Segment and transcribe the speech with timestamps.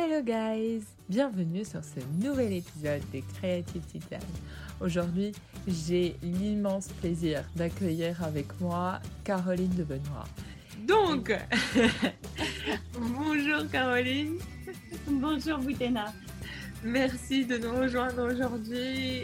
[0.00, 4.20] Hello guys, bienvenue sur ce nouvel épisode des Creative Titans.
[4.80, 5.32] Aujourd'hui,
[5.66, 10.28] j'ai l'immense plaisir d'accueillir avec moi Caroline de Benoît.
[10.86, 11.36] Donc,
[12.92, 14.38] bonjour Caroline.
[15.08, 16.12] Bonjour Boutena.
[16.84, 18.76] Merci de nous rejoindre aujourd'hui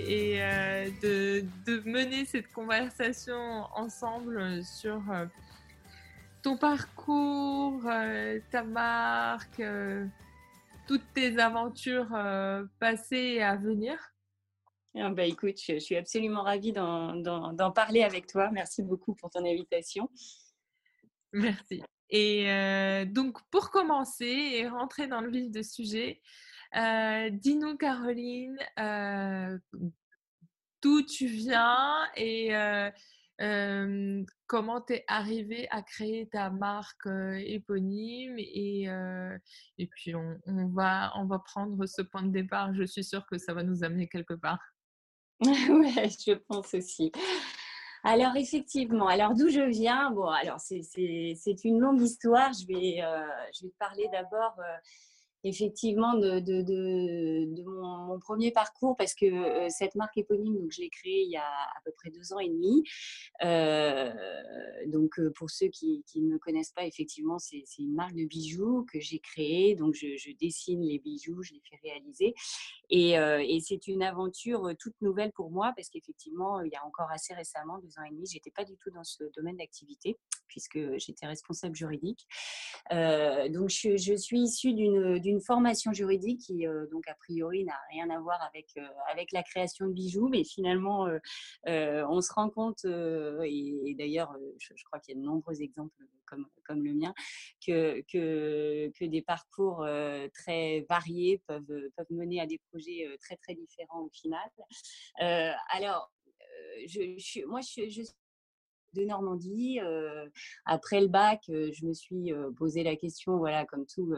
[0.08, 5.26] et euh, de, mener cette conversation ensemble sur euh,
[6.42, 9.62] ton parcours, euh, ta marque,
[10.86, 12.16] toutes tes aventures
[12.78, 13.98] passées et à venir.
[14.96, 18.50] Ah bah écoute, je, suis absolument ravie d'en parler avec toi.
[18.52, 20.08] Merci beaucoup pour ton invitation.
[21.32, 21.82] Merci.
[22.10, 22.46] Et
[23.06, 26.20] donc, pour commencer et rentrer dans le vif du sujet,
[26.76, 29.56] euh, dis-nous, Caroline, euh,
[30.82, 32.50] d'où tu viens et
[34.46, 38.38] comment tu es arrivée à créer ta marque éponyme.
[38.38, 38.88] Et,
[39.78, 42.74] et puis, on, va, on va prendre ce point de départ.
[42.74, 44.60] Je suis sûre que ça va nous amener quelque part.
[45.40, 47.10] oui, je pense aussi.
[48.06, 52.52] Alors effectivement, alors d'où je viens, bon alors c'est une longue histoire.
[52.52, 52.96] Je vais,
[53.54, 54.54] je vais te parler d'abord
[55.44, 60.80] effectivement de, de, de, mon, premier parcours parce que euh, cette marque éponyme, donc je
[60.80, 62.82] l'ai créée il y a à peu près deux ans et demi.
[63.42, 64.10] Euh,
[64.86, 68.24] donc euh, pour ceux qui, qui, ne me connaissent pas, effectivement, c'est une marque de
[68.24, 69.74] bijoux que j'ai créée.
[69.74, 70.06] Donc je,
[70.40, 72.34] dessine les bijoux, je les fais réaliser.
[72.90, 77.10] Et, et c'est une aventure toute nouvelle pour moi parce qu'effectivement, il y a encore
[77.10, 80.78] assez récemment, deux ans et demi, j'étais pas du tout dans ce domaine d'activité puisque
[80.98, 82.26] j'étais responsable juridique.
[82.90, 88.10] donc je, je suis issue d'une formation juridique qui, euh, donc, a priori, n'a rien
[88.10, 91.06] à voir avec, euh, avec la création de bijoux, mais finalement,
[91.66, 95.94] euh, on se rend compte, et, d'ailleurs, je, crois qu'il y a de nombreux exemples
[96.26, 97.14] comme, comme le mien,
[97.66, 99.86] que, que, que des parcours
[100.32, 104.48] très variés peuvent, peuvent mener à des projets très, très différents au final.
[105.70, 106.12] alors,
[106.86, 108.02] je, je, moi, je, je
[108.94, 109.80] de Normandie.
[109.82, 110.26] Euh,
[110.64, 114.14] après le bac, euh, je me suis euh, posé la question, voilà, comme tout,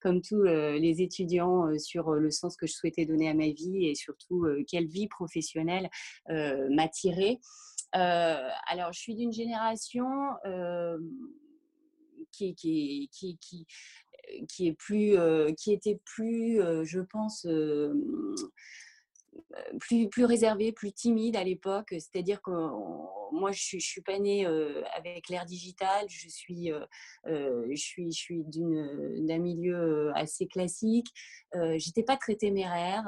[0.00, 3.94] comme tous les étudiants, sur le sens que je souhaitais donner à ma vie et
[3.94, 5.88] surtout quelle vie professionnelle
[6.70, 7.38] m'attirait.
[7.92, 10.06] alors, je suis d'une génération
[12.32, 13.08] qui,
[14.60, 15.16] est plus,
[15.56, 17.46] qui était plus, je pense,
[19.80, 21.88] plus, plus réservée, plus timide à l'époque.
[21.90, 22.50] C'est-à-dire que
[23.32, 24.46] moi, je, ne suis pas née
[24.96, 26.06] avec l'ère digitale.
[26.08, 26.70] Je suis,
[27.26, 31.08] je suis, je suis d'un milieu assez classique.
[31.76, 33.04] J'étais pas très téméraire.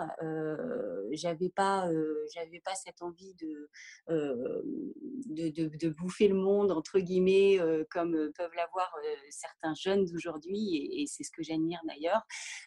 [1.12, 1.88] j'avais pas,
[2.34, 3.69] j'avais pas cette envie de,
[4.09, 7.59] de, de, bouffer le monde entre guillemets,
[7.91, 8.92] comme peuvent l'avoir
[9.30, 10.76] certains jeunes d'aujourd'hui.
[10.76, 12.22] Et, et c'est ce que j'admire d'ailleurs.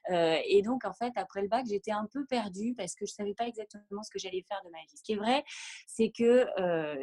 [0.10, 3.34] et donc, en fait, après le bac, j'étais un peu perdue parce que je savais
[3.34, 4.98] pas exactement ce que j'allais faire de ma vie.
[4.98, 5.44] Ce qui est vrai,
[5.88, 6.46] c'est que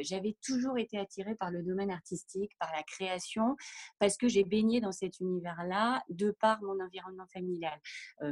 [0.00, 3.56] j'avais toujours été attirée par le domaine artistique, par la création,
[3.98, 7.78] parce que j'ai baigné dans cet univers-là de par mon environnement familial.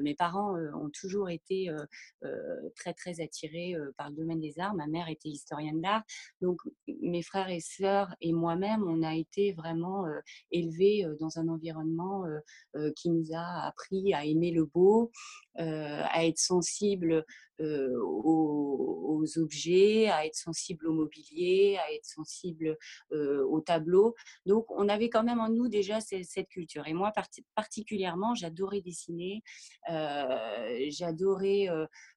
[0.03, 1.71] mes parents ont toujours été
[2.77, 4.75] très, très attirés par le domaine des arts.
[4.75, 6.03] Ma mère était historienne d'art.
[6.41, 6.61] Donc,
[7.03, 10.05] mes frères et sœurs et moi-même, on a été vraiment
[10.51, 12.25] élevés dans un environnement
[12.97, 15.11] qui nous a appris à aimer le beau,
[15.57, 17.25] à être sensible
[17.61, 22.77] aux, objets, à être sensible au mobilier, à être sensible
[23.11, 24.15] au tableau.
[24.47, 26.87] Donc, on avait quand même en nous déjà cette, culture.
[26.87, 27.13] Et moi,
[27.55, 29.43] particulièrement, j'adorais dessiner,
[29.89, 31.69] j'adorais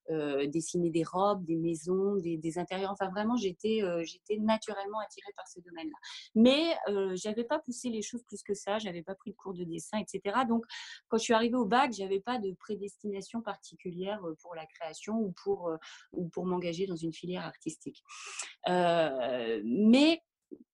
[0.10, 2.92] dessiner des robes, des maisons, des, intérieurs.
[2.92, 5.98] Enfin, vraiment, j'étais j'étais naturellement attirée par ce domaine-là.
[6.36, 8.80] Mais je n'avais pas poussé les choses plus que ça.
[8.80, 10.40] J'avais pas pris de cours de dessin, etc.
[10.48, 10.66] Donc,
[11.08, 15.32] quand je suis arrivée au bac, j'avais pas de prédestination particulière pour la création ou
[15.44, 15.72] pour
[16.12, 18.04] ou pour m'engager dans une filière artistique.
[18.68, 20.22] mais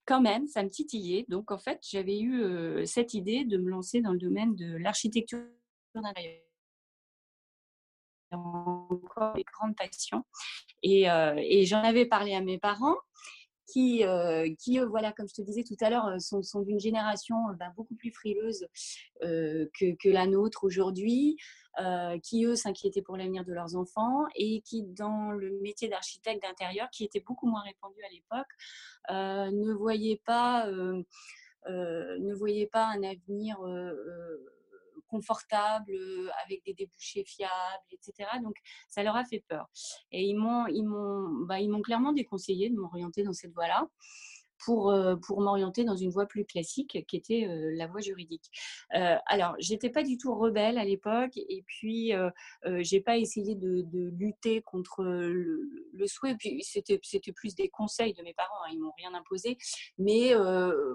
[0.06, 1.25] quand même, ça me titillait.
[1.29, 5.40] Donc, en fait, j'avais eu cette idée de me lancer dans le domaine de l'architecture
[5.94, 6.48] d'intérieur
[8.31, 10.23] encore des grandes passions.
[10.84, 12.97] Et, euh, et j'en avais parlé à mes parents
[13.72, 16.79] qui, euh, qui voilà, comme je te disais tout à l'heure, euh, sont, sont d'une
[16.79, 18.66] génération ben, beaucoup plus frileuse
[19.22, 21.37] que, que, la nôtre aujourd'hui,
[22.23, 26.90] qui, eux, s'inquiétaient pour l'avenir de leurs enfants et qui, dans le métier d'architecte d'intérieur,
[26.90, 28.47] qui était beaucoup moins répandu à l'époque,
[29.09, 30.67] ne voyaient pas...
[31.67, 33.59] ne voyaient pas un avenir
[35.09, 37.52] confortable, euh, avec des débouchés fiables,
[37.91, 38.29] etc.
[38.41, 38.56] Donc,
[38.88, 39.67] ça leur a fait peur.
[40.11, 43.88] Et ils m'ont, ils m'ont, bah, ils m'ont clairement déconseillé de m'orienter dans cette voie-là.
[44.59, 48.50] Pour, euh, pour m'orienter dans une voie plus classique qui était euh, la voie juridique.
[48.96, 52.11] Euh, alors, j'étais pas du tout rebelle à l'époque et puis
[52.79, 56.35] j'ai pas essayé de, de lutter contre le, souhait.
[56.35, 59.58] Puis c'était, c'était plus des conseils de mes parents, hein, ils m'ont rien imposé.
[59.97, 60.34] Mais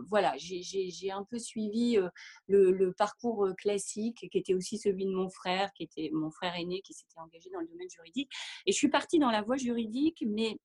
[0.09, 1.99] voilà, j'ai, un peu suivi
[2.47, 6.55] le, le, parcours classique qui était aussi celui de mon frère, qui était mon frère
[6.57, 8.31] aîné qui s'était engagé dans le domaine juridique.
[8.67, 10.59] Et je suis partie dans la voie juridique, mais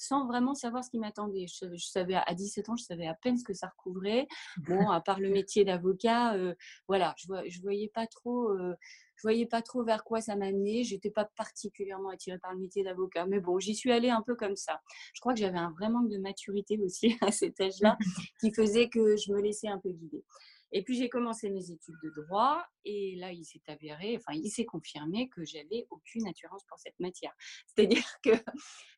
[0.00, 1.46] sans vraiment savoir ce qui m'attendait.
[1.46, 4.26] Je, savais à 17 ans, je savais à peine ce que ça recouvrait.
[4.66, 6.54] Bon, à part le métier d'avocat, euh,
[6.88, 8.48] voilà, je, je voyais pas trop.
[8.48, 8.74] Euh,
[9.16, 10.82] je voyais pas trop vers quoi ça m'amenait.
[10.82, 14.34] J'étais pas particulièrement attirée par le métier d'avocat, mais bon, j'y suis allée un peu
[14.34, 14.80] comme ça.
[15.12, 17.98] Je crois que j'avais un vrai manque de maturité aussi à cet âge-là,
[18.40, 20.24] qui faisait que je me laissais un peu guider.
[20.72, 24.50] Et puis j'ai commencé mes études de droit et là il s'est avéré, enfin il
[24.50, 27.34] s'est confirmé que j'avais aucune attirance pour cette matière.
[27.66, 28.30] C'est-à-dire que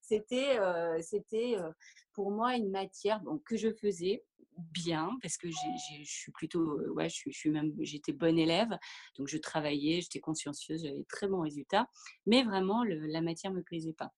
[0.02, 1.00] c'était, euh,
[1.32, 1.72] euh,
[2.12, 4.24] pour moi une matière que je faisais
[4.58, 8.78] bien parce que je suis plutôt, euh, ouais, je suis, même, j'étais bonne élève,
[9.16, 11.88] donc je travaillais, j'étais consciencieuse, j'avais très bons résultats,
[12.26, 14.12] mais vraiment la matière me plaisait pas.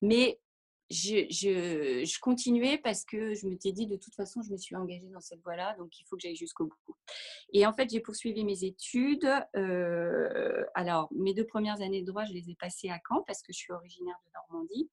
[0.00, 0.38] Mais
[0.90, 5.08] je, continuais parce que je me t'ai dit de toute façon, je me suis engagée
[5.08, 6.96] dans cette voie-là, donc il faut que j'aille jusqu'au bout.
[7.52, 9.28] Et en fait, j'ai poursuivi mes études.
[9.56, 13.42] Euh, alors, mes deux premières années de droit, je les ai passées à Caen parce
[13.42, 14.90] que je suis originaire de Normandie.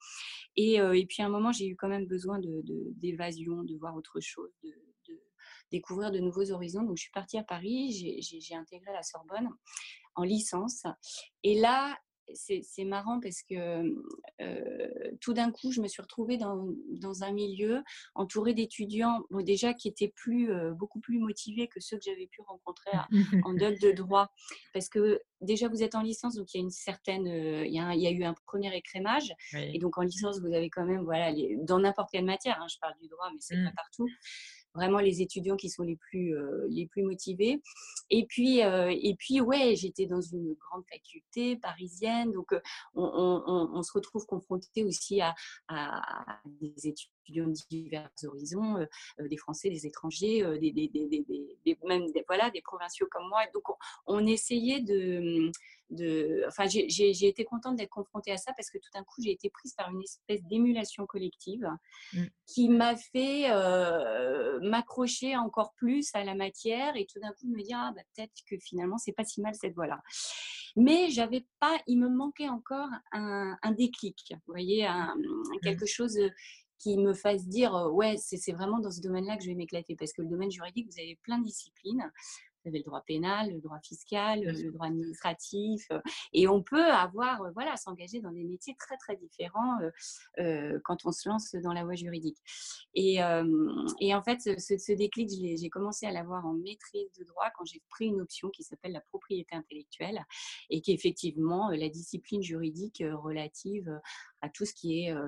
[0.56, 4.20] Et, euh, puis à un moment, j'ai eu quand même besoin d'évasion, de, voir autre
[4.20, 4.74] chose, de,
[5.72, 6.84] découvrir de nouveaux horizons.
[6.84, 9.50] Donc, je suis partie à Paris, j'ai intégré la Sorbonne
[10.16, 10.84] en licence.
[11.44, 11.98] Et là,
[12.34, 13.96] c'est marrant parce que
[15.22, 16.66] tout d'un coup, je me suis retrouvée dans,
[17.22, 17.84] un milieu
[18.14, 22.92] entouré d'étudiants, déjà qui étaient plus, beaucoup plus motivés que ceux que j'avais pu rencontrer
[23.44, 24.30] en dol de droit.
[24.74, 27.80] Parce que déjà, vous êtes en licence, donc il y a une certaine, il y,
[27.80, 29.34] a, eu un premier écrémage.
[29.54, 32.78] Et donc en licence, vous avez quand même, voilà, dans n'importe quelle matière, hein, je
[32.80, 33.76] parle du droit, mais c'est pas mmh.
[33.76, 34.08] partout
[34.76, 37.62] vraiment les étudiants qui sont les plus, euh, les plus motivés.
[38.10, 42.60] Et puis, euh, et puis ouais, j'étais dans une grande faculté parisienne, donc euh,
[42.94, 45.34] on, se retrouve confronté aussi à,
[46.46, 46.88] des
[47.26, 48.86] étudiants de divers horizons,
[49.20, 53.42] des Français, des étrangers, des, des, des, même voilà, des provinciaux comme moi.
[53.54, 53.64] Donc,
[54.06, 55.52] on essayait de
[55.92, 59.32] de, enfin, j'ai été contente d'être confrontée à ça parce que tout d'un coup, j'ai
[59.32, 61.68] été prise par une espèce d'émulation collective
[62.14, 62.24] mmh.
[62.48, 67.62] qui m'a fait euh, m'accrocher encore plus à la matière et tout d'un coup me
[67.62, 70.02] dire ah, bah, peut-être que finalement c'est pas si mal cette voie-là.
[70.76, 75.60] Mais j'avais pas, il me manquait encore un, déclic, vous voyez, un, mmh.
[75.64, 76.18] quelque chose
[76.78, 80.14] qui me fasse dire ouais c'est vraiment dans ce domaine-là que je vais m'éclater parce
[80.14, 82.12] que le domaine juridique vous avez plein de disciplines
[82.66, 85.88] vous avez le droit pénal, le droit fiscal, le droit administratif.
[86.34, 89.78] Et on peut avoir, voilà, s'engager dans des métiers très, très différents
[90.40, 92.38] euh, quand on se lance dans la voie juridique.
[92.96, 93.20] Et,
[94.00, 97.66] et en fait, ce, ce déclic, j'ai commencé à l'avoir en maîtrise de droit quand
[97.66, 100.26] j'ai pris une option qui s'appelle la propriété intellectuelle
[100.70, 104.00] et qui est effectivement la discipline juridique relative
[104.42, 105.28] à tout ce qui est euh,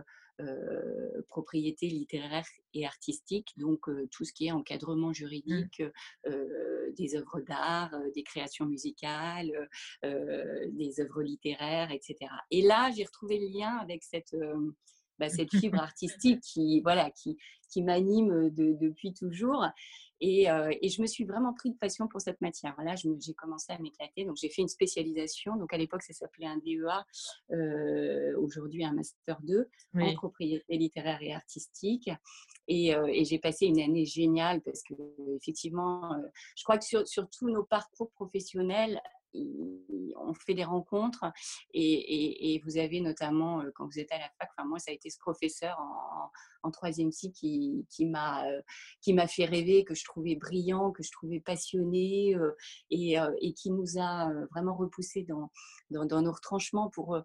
[1.27, 5.15] propriété littéraire et artistique, donc euh, tout ce qui est encadrement mmh.
[5.15, 5.83] juridique
[6.27, 9.69] euh, des œuvres d'art, des créations musicales,
[10.03, 12.31] des œuvres littéraires, etc.
[12.51, 14.35] Et là, j'ai retrouvé le lien avec cette,
[15.19, 17.37] bah, cette fibre artistique qui, voilà, qui,
[17.69, 19.65] qui m'anime depuis toujours.
[20.19, 20.47] Et,
[20.81, 22.75] et, je me suis vraiment pris de passion pour cette matière.
[22.81, 24.25] Là, j'ai commencé à m'éclater.
[24.25, 25.57] Donc, j'ai fait une spécialisation.
[25.57, 27.05] Donc, à l'époque, ça s'appelait un DEA.
[27.51, 32.09] Euh, Aujourd'hui, un Master 2 en propriété littéraire et artistique.
[32.67, 34.95] Et, et j'ai passé une année géniale parce que,
[35.35, 36.09] effectivement,
[36.55, 38.99] je crois que sur, sur tous nos parcours professionnels,
[39.33, 41.25] on fait des rencontres
[41.73, 45.09] et, vous avez notamment, quand vous êtes à la fac, enfin moi ça a été
[45.09, 46.31] ce professeur en,
[46.71, 48.43] troisième cycle qui, m'a
[48.99, 52.35] qui m'a fait rêver, que je trouvais brillant, que je trouvais passionné
[52.89, 55.49] et, et, qui nous a vraiment repoussé dans,
[55.89, 57.21] nos retranchements pour,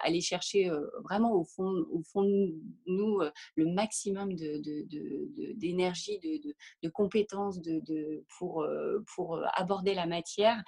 [0.00, 0.68] aller chercher
[1.04, 2.54] vraiment au fond, au fond de
[2.86, 3.20] nous
[3.54, 7.60] le maximum d'énergie, de, compétences
[8.36, 8.66] pour
[9.54, 10.60] aborder la matière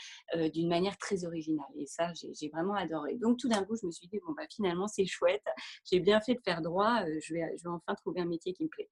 [0.52, 1.66] d'une manière très originale.
[1.76, 3.16] Et ça, j'ai vraiment adoré.
[3.16, 5.44] Donc tout d'un coup, je me suis dit, bon, bah, finalement, c'est chouette,
[5.90, 8.64] j'ai bien fait de faire droit, je, vais, je vais enfin trouver un métier qui
[8.64, 8.88] me plaît.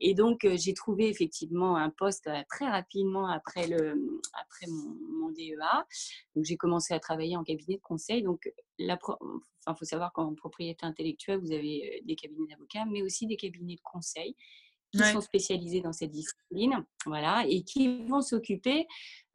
[0.00, 5.84] Et donc, j'ai trouvé effectivement un poste très rapidement après, le, après mon, mon DEA.
[6.34, 8.22] Donc j'ai commencé à travailler en cabinet de conseil.
[8.22, 13.26] Donc, il enfin, faut savoir qu'en propriété intellectuelle, vous avez des cabinets d'avocats, mais aussi
[13.26, 14.36] des cabinets de conseil
[14.96, 18.86] qui sont spécialisés dans cette discipline, voilà, et qui vont s'occuper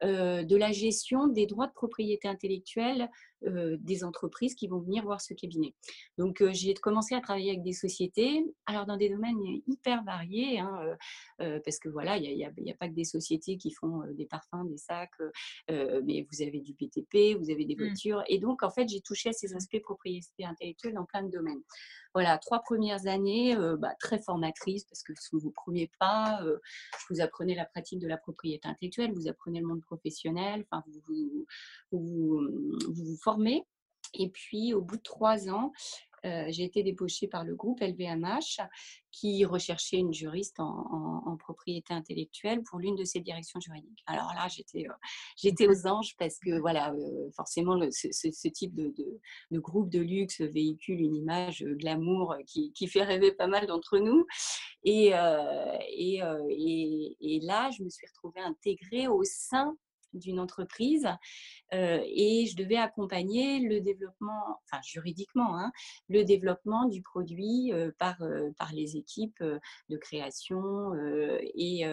[0.02, 3.08] de la gestion des droits de propriété intellectuelle
[3.44, 5.74] des entreprises qui vont venir voir ce cabinet.
[6.18, 10.96] Donc, j'ai commencé à travailler avec des sociétés, alors dans des domaines hyper variés, hein,
[11.38, 14.64] parce que voilà, il n'y a, a, pas que des sociétés qui font des parfums,
[14.68, 15.10] des sacs,
[15.68, 17.86] mais vous avez du BTP, vous avez des mmh.
[17.86, 18.22] voitures.
[18.28, 21.62] Et donc, en fait, j'ai touché à ces aspects propriété intellectuelle dans plein de domaines
[22.14, 26.40] voilà, trois premières années bah, très formatrices parce que ce sont vos premiers pas.
[27.10, 31.46] vous apprenais la pratique de la propriété intellectuelle, vous apprenez le monde professionnel, enfin, vous
[31.92, 32.40] vous,
[32.88, 33.31] vous formez.
[34.14, 35.72] Et puis, au bout de trois ans,
[36.24, 38.60] euh, j'ai été débauchée par le groupe LVMH
[39.10, 44.02] qui recherchait une juriste en, propriété intellectuelle pour l'une de ses directions juridiques.
[44.06, 48.92] Alors là, j'étais, euh, aux anges parce que voilà, euh, forcément, ce, type de,
[49.58, 54.24] groupe de luxe véhicule une image glamour qui, fait rêver pas mal d'entre nous.
[54.84, 55.12] Et,
[55.88, 56.20] et,
[57.20, 59.76] et, là, je me suis retrouvée intégrée au sein
[60.14, 61.08] d'une entreprise
[61.72, 65.72] et je devais accompagner le développement, enfin juridiquement, hein,
[66.08, 68.16] le développement du produit par,
[68.58, 69.42] par les équipes
[69.88, 70.92] de création.
[71.54, 71.84] Et,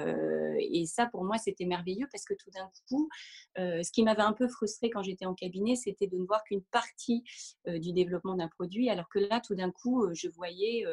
[0.60, 3.10] et, ça, pour moi, c'était merveilleux parce que tout d'un coup,
[3.58, 6.64] ce qui m'avait un peu frustré quand j'étais en cabinet, c'était de ne voir qu'une
[6.64, 7.24] partie
[7.66, 10.84] du développement d'un produit, alors que là, tout d'un coup, je voyais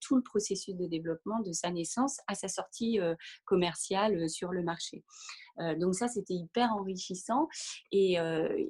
[0.00, 2.98] tout le processus de développement de sa naissance à sa sortie
[3.44, 5.04] commerciale sur le marché.
[5.78, 7.48] Donc ça, c'était hyper enrichissant.
[7.90, 8.14] Et,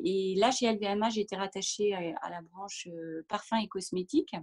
[0.05, 2.89] et là, chez LVMH, j'étais rattachée à, la branche
[3.29, 4.35] parfum et cosmétiques.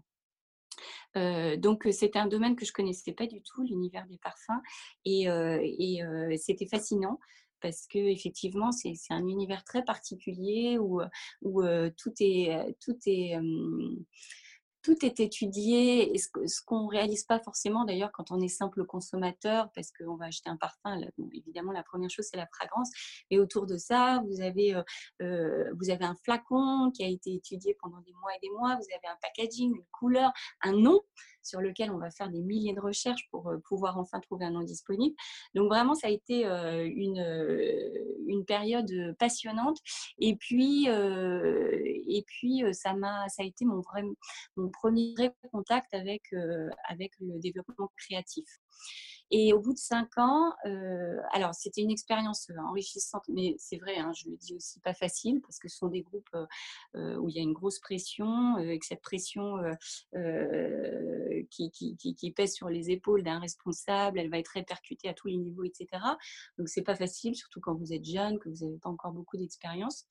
[1.15, 4.61] donc c'était un domaine que je connaissais pas du tout, l'univers des parfums,
[5.05, 7.19] et, et c'était fascinant
[7.61, 11.01] parce que effectivement c'est un univers très particulier où,
[11.41, 11.61] où
[11.97, 13.37] tout est tout est
[14.89, 16.29] tout est étudié et ce,
[16.65, 20.49] qu'on ne réalise pas forcément d'ailleurs quand on est simple consommateur parce qu'on va acheter
[20.49, 20.99] un parfum,
[21.31, 22.89] évidemment la première chose c'est la fragrance
[23.29, 24.81] et autour de ça vous avez, euh,
[25.21, 28.77] euh, vous avez un flacon qui a été étudié pendant des mois et des mois,
[28.77, 30.31] vous avez un packaging, une couleur,
[30.63, 31.01] un nom
[31.43, 34.51] sur lequel on va faire des milliers de recherches pour euh, pouvoir enfin trouver un
[34.51, 35.15] nom disponible.
[35.53, 37.19] Donc vraiment, ça a été une,
[38.27, 39.77] une période passionnante.
[40.19, 44.03] Et puis, et puis ça, m'a, ça a été mon, vrai,
[44.57, 46.23] mon premier contact avec,
[46.87, 48.59] avec le développement créatif.
[49.31, 53.77] Et au bout de cinq ans, euh, alors c'était une expérience euh, enrichissante, mais c'est
[53.77, 56.35] vrai, hein, je le dis aussi pas facile parce que ce sont des groupes
[56.95, 59.57] euh, où il y a une grosse pression, et que cette pression
[61.49, 65.63] qui, pèse sur les épaules d'un responsable, elle va être répercutée à tous les niveaux,
[65.63, 65.87] etc.
[66.57, 69.37] Donc c'est pas facile, surtout quand vous êtes jeune, que vous n'avez pas encore beaucoup
[69.37, 70.05] d'expérience,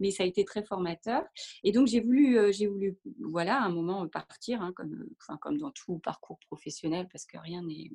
[0.00, 1.24] mais ça a été très formateur.
[1.64, 5.58] Et donc j'ai voulu, j'ai voulu, voilà, à un moment partir, hein, comme, enfin, comme
[5.58, 7.90] dans tout parcours professionnel, parce que rien n'est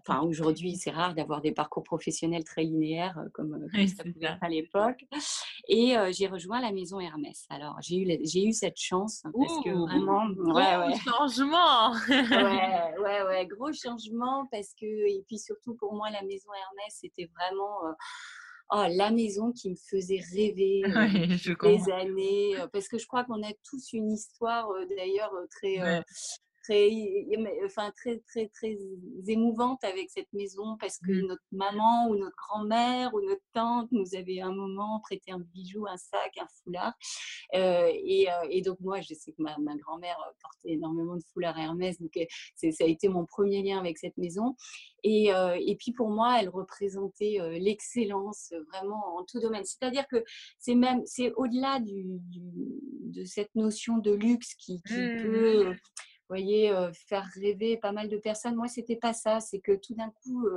[0.00, 4.26] Enfin, aujourd'hui, c'est rare d'avoir des parcours professionnels très linéaires euh, comme, euh, ça pouvait
[4.26, 5.04] être à l'époque.
[5.68, 7.46] Et euh, j'ai rejoint la maison Hermès.
[7.48, 10.26] Alors, j'ai eu, j'ai eu cette chance hein, parce que vraiment.
[10.36, 10.98] Ouais, ouais.
[10.98, 16.50] changement Ouais, ouais, ouais, gros changement parce que, et puis surtout pour moi, la maison
[16.52, 17.94] Hermès, c'était vraiment.
[18.70, 20.82] Oh, la maison qui me faisait rêver
[21.62, 26.02] des années, parce que je crois qu'on a tous une histoire d'ailleurs très,
[26.64, 26.90] très,
[27.64, 28.76] enfin, très, très, très
[29.26, 31.26] émouvante avec cette maison parce que mmh.
[31.26, 35.86] notre maman ou notre grand-mère ou notre tante nous avait un moment prêté un bijou,
[35.86, 36.94] un sac, un foulard.
[37.54, 41.22] Euh, et, euh, et, donc, moi, je sais que ma, ma grand-mère portait énormément de
[41.32, 42.24] foulards Hermès, donc euh,
[42.56, 44.56] ça a été mon premier lien avec cette maison.
[45.02, 49.64] Et, et puis, pour moi, elle représentait l'excellence vraiment en tout domaine.
[49.66, 50.24] C'est-à-dire que
[50.58, 55.22] c'est même, c'est au-delà du, de cette notion de luxe qui, qui mmh.
[55.22, 55.74] peut
[56.28, 56.72] voyez,
[57.06, 58.56] faire rêver pas mal de personnes.
[58.56, 59.40] Moi, c'était pas ça.
[59.40, 60.48] C'est que tout d'un coup,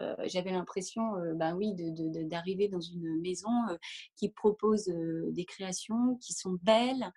[0.00, 1.02] euh, j'avais l'impression,
[1.34, 3.76] ben oui, d'arriver dans une maison euh,
[4.16, 7.12] qui propose des créations qui sont belles,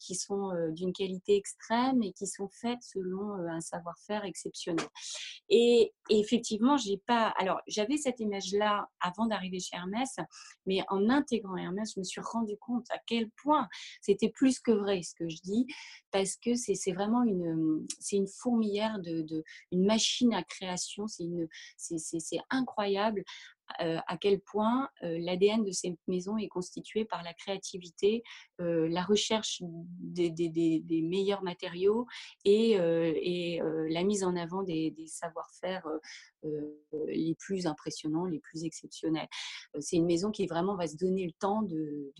[0.00, 4.86] qui sont d'une qualité extrême et qui sont faites selon un savoir-faire exceptionnel.
[5.48, 7.32] Et, effectivement, j'ai pas.
[7.38, 10.16] Alors, j'avais cette image-là avant d'arriver chez Hermès,
[10.66, 13.68] mais en intégrant Hermès, je me suis rendu compte à quel point
[14.00, 15.66] c'était plus que vrai ce que je dis,
[16.10, 21.24] parce que c'est vraiment une, c'est une fourmilière de, de, une machine à création, c'est
[21.24, 21.48] une
[21.98, 23.24] c'est incroyable
[23.78, 28.22] à quel point l'ADN de ces maisons est constitué par la créativité,
[28.58, 32.06] la recherche des, meilleurs matériaux
[32.44, 35.86] et, la mise en avant des, savoir-faire
[37.08, 39.28] les plus impressionnants, les plus exceptionnels.
[39.80, 42.12] C'est une maison qui vraiment va se donner le temps de,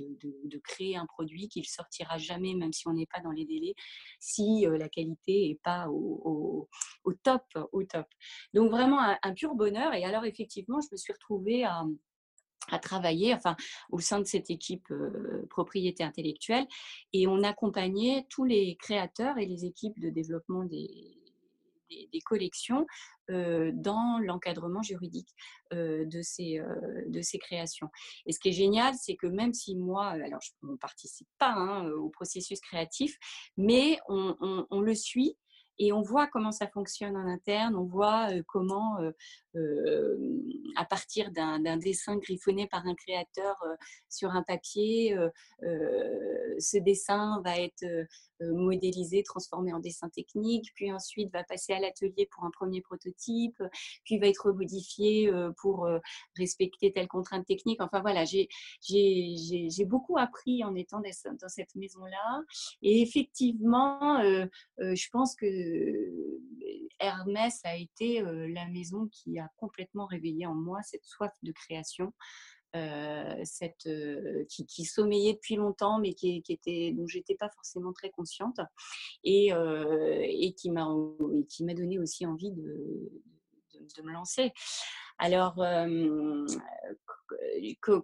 [0.64, 3.74] créer un produit qui ne sortira jamais, même si on n'est pas dans les délais,
[4.18, 6.68] si la qualité n'est pas au,
[7.22, 8.06] top, au top.
[8.54, 9.94] Donc vraiment un, pur bonheur.
[9.94, 11.84] Et alors effectivement, je me suis retrouvée à,
[12.70, 13.56] à travailler, enfin,
[13.90, 14.92] au sein de cette équipe
[15.50, 16.66] propriété intellectuelle,
[17.12, 21.16] et on accompagnait tous les créateurs et les équipes de développement des,
[21.90, 22.86] des, collections
[23.28, 25.28] dans l'encadrement juridique
[25.72, 26.60] de, ces,
[27.08, 27.88] de ces créations.
[28.26, 31.52] Et ce qui est génial, c'est que même si moi, alors je ne participe pas
[31.52, 33.16] hein, au processus créatif,
[33.56, 34.36] mais on,
[34.70, 35.36] on le suit
[35.78, 38.96] et on voit comment ça fonctionne en interne, on voit comment,
[40.76, 43.56] à partir d'un dessin griffonné par un créateur
[44.08, 45.16] sur un papier,
[45.62, 47.84] ce dessin va être
[48.40, 53.62] modélisé, transformé en dessin technique, puis ensuite va passer à l'atelier pour un premier prototype,
[54.04, 55.32] puis va être modifié
[55.62, 55.88] pour
[56.36, 57.80] respecter telle contrainte technique.
[57.80, 62.42] Enfin voilà, j'ai beaucoup appris en étant dans cette maison-là.
[62.82, 64.20] Et effectivement,
[64.78, 65.46] je pense que
[66.98, 72.12] Hermès a été la maison qui a complètement réveillé en moi cette soif de création.
[73.44, 73.88] cette,
[74.48, 78.60] qui, sommeillait depuis longtemps, mais qui, qui était, dont j'étais pas forcément très consciente,
[79.24, 79.52] et,
[80.56, 83.10] qui m'a donné aussi envie de,
[83.96, 84.52] de, me lancer.
[85.18, 85.56] Alors,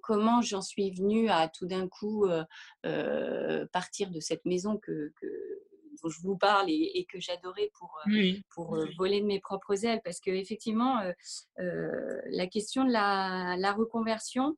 [0.01, 2.27] comment j'en suis venue à tout d'un coup
[3.73, 5.13] partir de cette maison que
[6.03, 9.85] dont je vous parle et, que j'adorais pour, euh, pour euh, voler de mes propres
[9.85, 10.01] ailes.
[10.05, 11.01] Parce qu'effectivement,
[11.59, 14.57] euh, la question de la, la reconversion,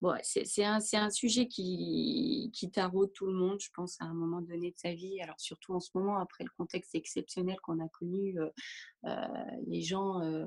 [0.00, 4.14] Bon, c'est un, un, sujet qui, qui taraude tout le monde, je pense, à un
[4.14, 5.20] moment donné de sa vie.
[5.20, 8.36] Alors, surtout en ce moment, après le contexte exceptionnel qu'on a connu,
[9.66, 10.46] les gens euh,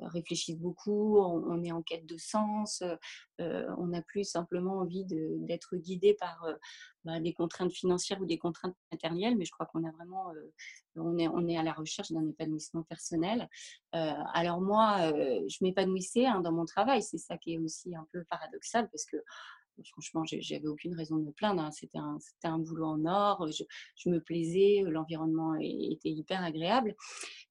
[0.00, 2.82] réfléchissent beaucoup, on, est en quête de sens,
[3.40, 6.54] euh, on n'a plus simplement envie d'être guidé par euh,
[7.04, 10.32] bah, des contraintes financières ou des contraintes matérielles, mais je crois qu'on a vraiment,
[10.96, 13.48] on, est, on est à la recherche d'un épanouissement personnel.
[13.92, 18.24] alors moi, je m'épanouissais hein, dans mon travail, c'est ça qui est aussi un peu
[18.24, 19.16] paradoxal parce que
[19.90, 21.62] franchement, j'avais aucune raison de me plaindre.
[21.62, 21.70] Hein.
[21.70, 26.94] C'était un, boulot en or, je, me plaisais, l'environnement était hyper agréable.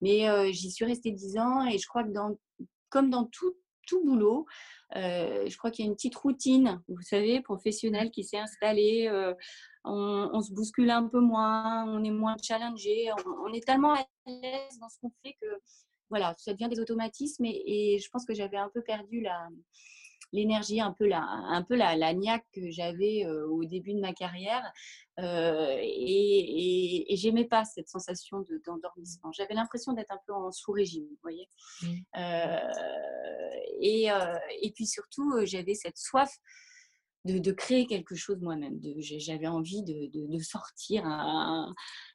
[0.01, 2.38] Mais euh, j'y suis restée dix ans et je crois que dans,
[2.89, 3.55] comme dans tout,
[3.88, 4.45] tout boulot,
[4.95, 9.07] euh, je crois qu'il y a une petite routine, vous savez, professionnelle qui s'est installée.
[9.07, 9.33] Euh,
[9.83, 13.09] on, se bouscule un peu moins, on est moins challengé,
[13.44, 15.48] on, est tellement à l'aise dans ce qu'on fait que
[16.09, 19.48] voilà, ça devient des automatismes et je pense que j'avais un peu perdu la,
[20.31, 24.00] l'énergie, un peu la, un peu la, la niaque que j'avais euh, au début de
[24.00, 24.63] ma carrière.
[25.20, 29.31] Euh, et, et, j'aimais pas cette sensation d'endormissement.
[29.33, 31.48] j'avais l'impression d'être un peu en sous-régime, vous voyez.
[31.81, 31.87] Mmh.
[32.17, 32.59] Euh,
[33.81, 34.07] et,
[34.61, 36.31] et, puis surtout, j'avais cette soif
[37.25, 38.79] de, de, créer quelque chose moi-même.
[39.00, 41.03] J'avais envie de, de, sortir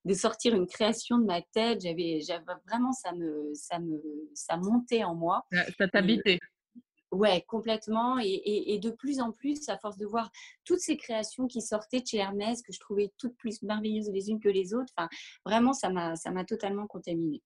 [0.05, 1.83] de sortir une création de ma tête.
[1.83, 2.21] J'avais,
[2.67, 4.03] vraiment ça me, ça me,
[4.35, 5.45] ça montait en moi.
[5.79, 6.41] Ça t'habitait.
[7.13, 8.19] Ouais, complètement.
[8.19, 10.31] Et, de plus en plus, à force de voir
[10.65, 14.31] toutes ces créations qui sortaient de chez Hermès, que je trouvais toutes plus merveilleuses les
[14.31, 14.93] unes que les autres,
[15.45, 17.43] vraiment, ça m'a, totalement contaminée.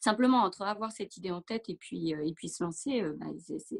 [0.00, 3.16] Simplement, entre avoir cette idée en tête et puis, euh, et puis se lancer, euh,
[3.18, 3.26] bah,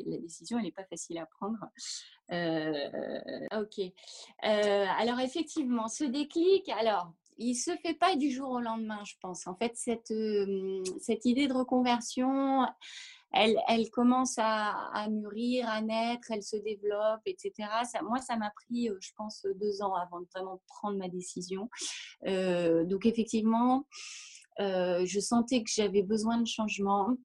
[0.06, 1.58] la décision, n'est pas facile à prendre.
[2.32, 3.80] Euh, ok.
[4.42, 9.46] alors, effectivement, ce déclic, alors, il se fait pas du jour au lendemain, je pense.
[9.46, 10.12] En fait, cette,
[11.00, 12.66] cette idée de reconversion,
[13.36, 17.52] elle, commence à, mûrir, à naître, elle se développe, etc.
[18.02, 21.68] moi, ça m'a pris, euh, je pense, deux ans avant de vraiment prendre ma décision.
[22.26, 23.86] Euh, donc, effectivement,
[24.60, 27.16] euh, je sentais que j'avais besoin de changement.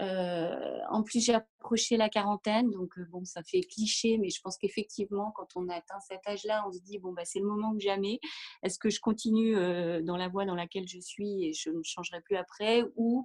[0.00, 4.40] Euh, en plus, j'ai approché la quarantaine, donc euh, bon, ça fait cliché, mais je
[4.40, 7.74] pense qu'effectivement, quand on atteint cet âge-là, on se dit bon, bah, c'est le moment
[7.74, 8.18] que jamais.
[8.62, 11.82] Est-ce que je continue euh, dans la voie dans laquelle je suis et je ne
[11.82, 13.24] changerai plus après, ou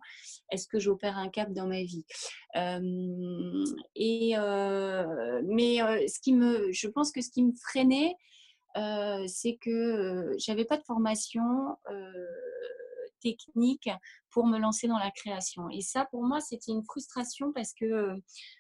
[0.51, 2.05] est-ce que j'opère un cap dans ma vie?
[3.95, 8.15] Et mais ce qui me, je pense que ce qui me freinait,
[9.27, 11.77] c'est que j'avais pas de formation
[13.25, 13.89] technique
[14.29, 15.69] pour me lancer dans la création.
[15.69, 18.15] Et ça, pour moi, c'était une frustration parce que euh,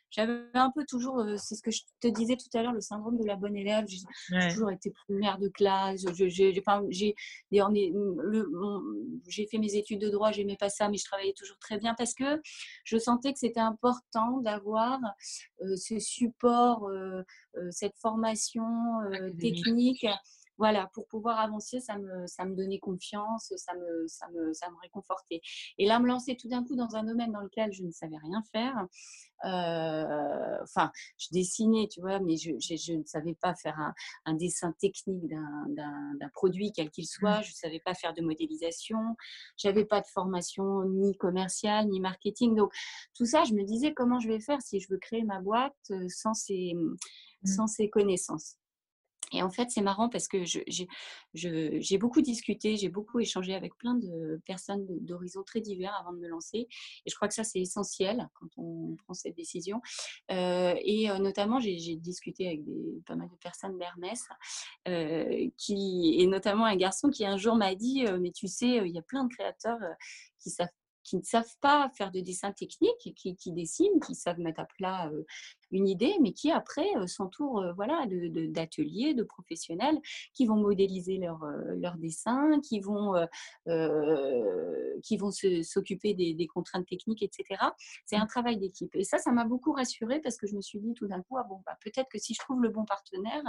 [0.09, 2.79] j'avais un peu toujours, euh, c'est ce que je te disais tout à l'heure, le
[2.81, 3.85] syndrome de la bonne élève.
[3.87, 3.99] J'ai
[4.49, 6.05] toujours été première de classe.
[9.27, 11.93] J'ai fait mes études de droit, j'aimais pas ça, mais je travaillais toujours très bien
[11.95, 12.41] parce que
[12.85, 14.99] je sentais que c'était important d'avoir
[15.61, 16.89] euh, ce support,
[17.71, 18.63] cette formation
[19.39, 20.05] technique
[20.57, 24.69] Voilà, pour pouvoir avancer, ça me, ça me donnait confiance, ça me, ça, me, ça
[24.69, 25.41] me réconfortait.
[25.77, 28.17] Et là, me lancer tout d'un coup dans un domaine dans lequel je ne savais
[28.17, 28.87] rien faire.
[29.43, 33.93] Euh, enfin, je dessinais, tu vois, mais je, je, ne savais pas faire un,
[34.25, 37.39] un dessin technique d'un produit, quel qu'il soit.
[37.39, 37.43] Mmh.
[37.43, 38.97] Je ne savais pas faire de modélisation.
[39.57, 42.55] J'avais pas de formation ni commerciale, ni marketing.
[42.55, 42.73] Donc,
[43.13, 45.73] tout ça, je me disais comment je vais faire si je veux créer ma boîte
[45.91, 46.95] euh, sans ces, mmh.
[47.45, 48.57] sans ces connaissances?
[49.31, 50.43] Et en fait, c'est marrant parce que
[51.33, 56.19] j'ai beaucoup discuté, j'ai beaucoup échangé avec plein de personnes d'horizons très divers avant de
[56.19, 56.67] me lancer.
[57.05, 59.81] Et je crois que ça, c'est essentiel quand on prend cette décision.
[60.31, 62.61] Euh, et euh, notamment, j'ai discuté avec
[63.05, 64.23] pas mal de personnes d'Hermès,
[64.87, 68.99] euh, et notamment un garçon qui un jour m'a dit, mais tu sais, il y
[68.99, 69.79] a plein de créateurs
[71.03, 75.11] qui ne savent pas faire de dessin technique, qui dessinent, qui savent mettre à plat
[75.71, 79.99] une idée, mais qui après euh, s'entourent euh, voilà, d'ateliers, de, professionnels
[80.33, 81.43] qui vont modéliser leurs
[81.77, 83.13] leur euh, dessins, qui vont,
[85.03, 87.59] qui vont s'occuper des, contraintes techniques, etc.
[88.05, 88.27] C'est un mmh.
[88.27, 88.95] travail d'équipe.
[88.95, 91.37] Et ça, ça m'a beaucoup rassurée parce que je me suis dit tout d'un coup,
[91.37, 93.43] ah bon, bah, peut-être que si je trouve le bon partenaire,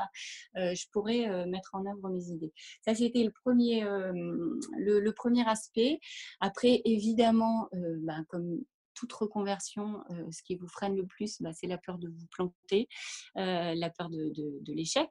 [0.54, 2.52] je pourrais mettre en œuvre mes idées.
[2.84, 6.00] Ça, c'était le premier, le, premier aspect.
[6.40, 7.68] Après, évidemment,
[8.02, 8.60] bah, comme
[8.96, 12.26] toute reconversion, euh, ce qui vous freine le plus, bah, c'est la peur de vous
[12.32, 12.88] planter,
[13.36, 15.08] euh, la peur de, l'échec.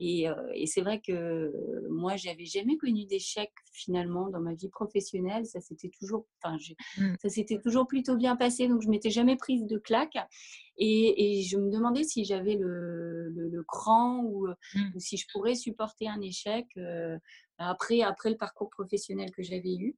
[0.00, 1.52] Et, euh, et c'est vrai que
[1.90, 5.46] moi, j'avais jamais connu d'échec finalement dans ma vie professionnelle.
[5.46, 6.56] Ça s'était toujours, enfin,
[6.96, 7.14] mmh.
[7.22, 10.18] ça s'était toujours plutôt bien passé, donc je m'étais jamais prise de claque.
[10.78, 14.80] Et, et je me demandais si j'avais le, le, cran ou, mmh.
[14.94, 16.66] ou, si je pourrais supporter un échec
[17.58, 19.96] après, après le parcours professionnel que j'avais eu.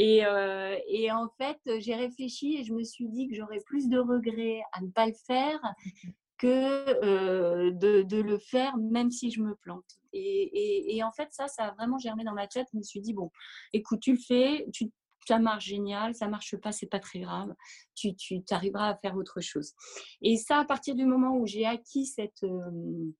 [0.00, 3.98] Euh, et, en fait, j'ai réfléchi et je me suis dit que j'aurais plus de
[3.98, 5.60] regrets à ne pas le faire
[6.38, 10.00] que euh, de, le faire même si je me plante.
[10.12, 12.66] Et, en fait, ça, ça a vraiment germé dans ma tête.
[12.72, 13.30] Je me suis dit, bon,
[13.72, 14.90] écoute, tu le fais, tu,
[15.26, 17.54] ça marche génial, ça marche pas, c'est pas très grave,
[17.94, 18.14] tu,
[18.50, 19.74] arriveras à faire autre chose.
[20.22, 22.42] Et ça, à partir du moment où j'ai acquis cette...
[22.42, 23.12] Euh,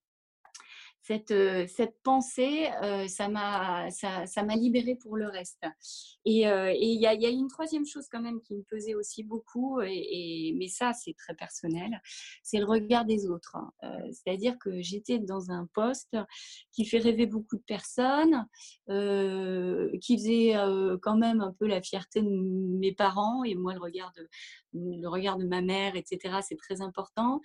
[1.03, 1.35] cette,
[1.69, 2.69] cette pensée,
[3.09, 4.25] ça m'a ça,
[4.57, 5.65] libérée pour le reste.
[6.25, 9.23] Et il y, a, y, a, une troisième chose quand même qui me pesait aussi
[9.25, 12.01] beaucoup, et, mais ça c'est très personnel,
[12.43, 13.57] c'est le regard des autres.
[14.13, 16.17] C'est-à-dire que j'étais dans un poste
[16.73, 18.47] qui fait rêver beaucoup de personnes,
[18.89, 20.55] qui faisait
[21.03, 24.29] quand même un peu la fierté de mes parents, et moi le regard de,
[24.75, 27.41] le regard de ma mère, etc., c'est très important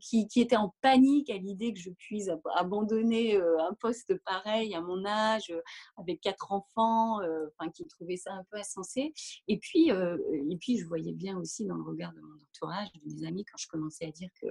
[0.00, 4.74] qui, qui, était en panique à l'idée que je puisse abandonner euh, un poste pareil
[4.74, 5.60] à mon âge, euh,
[5.96, 9.12] avec quatre enfants, euh, enfin, qui trouvaient ça un peu insensé.
[9.48, 13.00] Et puis, et puis, je voyais bien aussi dans le regard de mon entourage, de
[13.04, 14.46] mes amis, quand je commençais à dire que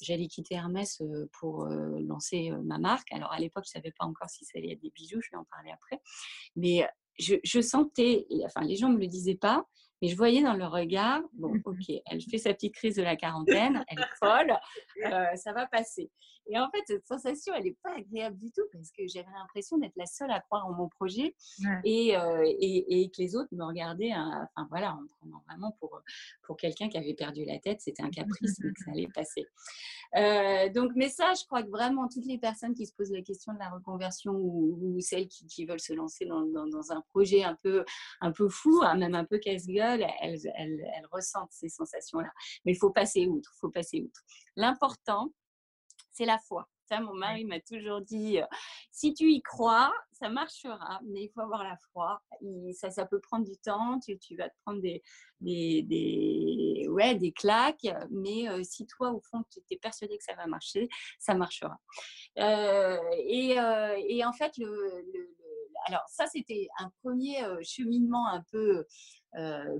[0.00, 3.12] j'allais quitter Hermès pour lancer ma marque.
[3.12, 5.30] Alors, à l'époque, je ne savais pas encore si ça allait être des bijoux, je
[5.30, 6.00] vais en parler après.
[6.56, 6.86] Mais
[7.18, 9.66] je, sentais, enfin, les gens ne me le disaient pas,
[10.04, 13.02] et je voyais dans leur regard, bon, mmh ok, elle fait sa petite crise de
[13.02, 14.54] la quarantaine, elle est folle,
[15.06, 16.10] euh, ça va passer.
[16.46, 19.78] Et en fait, cette sensation, elle n'est pas agréable du tout parce que j'avais l'impression
[19.78, 21.34] d'être la seule à croire en mon projet
[21.84, 25.42] et, euh, et, et, que les autres me regardaient, hein, enfin voilà, en me prenant
[25.48, 26.00] vraiment pour,
[26.42, 27.80] pour quelqu'un qui avait perdu la tête.
[27.80, 29.46] C'était un caprice, mais que ça allait passer.
[30.16, 33.22] Euh, donc, mais ça, je crois que vraiment, toutes les personnes qui se posent la
[33.22, 37.00] question de la reconversion ou, celles qui, qui, veulent se lancer dans, dans, dans, un
[37.10, 37.84] projet un peu,
[38.20, 42.30] un peu fou, hein, même un peu casse-gueule, elles, elles, elles ressentent ces sensations-là.
[42.64, 44.20] Mais il faut passer outre, il faut passer outre.
[44.56, 45.32] L'important,
[46.14, 46.66] c'est la foi.
[46.86, 48.46] Ça, mon mari m'a toujours dit, euh,
[48.90, 52.20] si tu y crois, ça marchera, mais il faut avoir la foi.
[52.74, 55.02] ça, ça peut prendre du temps, tu, tu vas te prendre des,
[55.40, 60.24] des, des, ouais, des claques, mais euh, si toi, au fond, tu es persuadé que
[60.24, 61.78] ça va marcher, ça marchera.
[62.38, 63.56] Euh, et,
[64.08, 65.04] et, en fait, le,
[65.86, 68.84] alors ça, c'était un premier cheminement un peu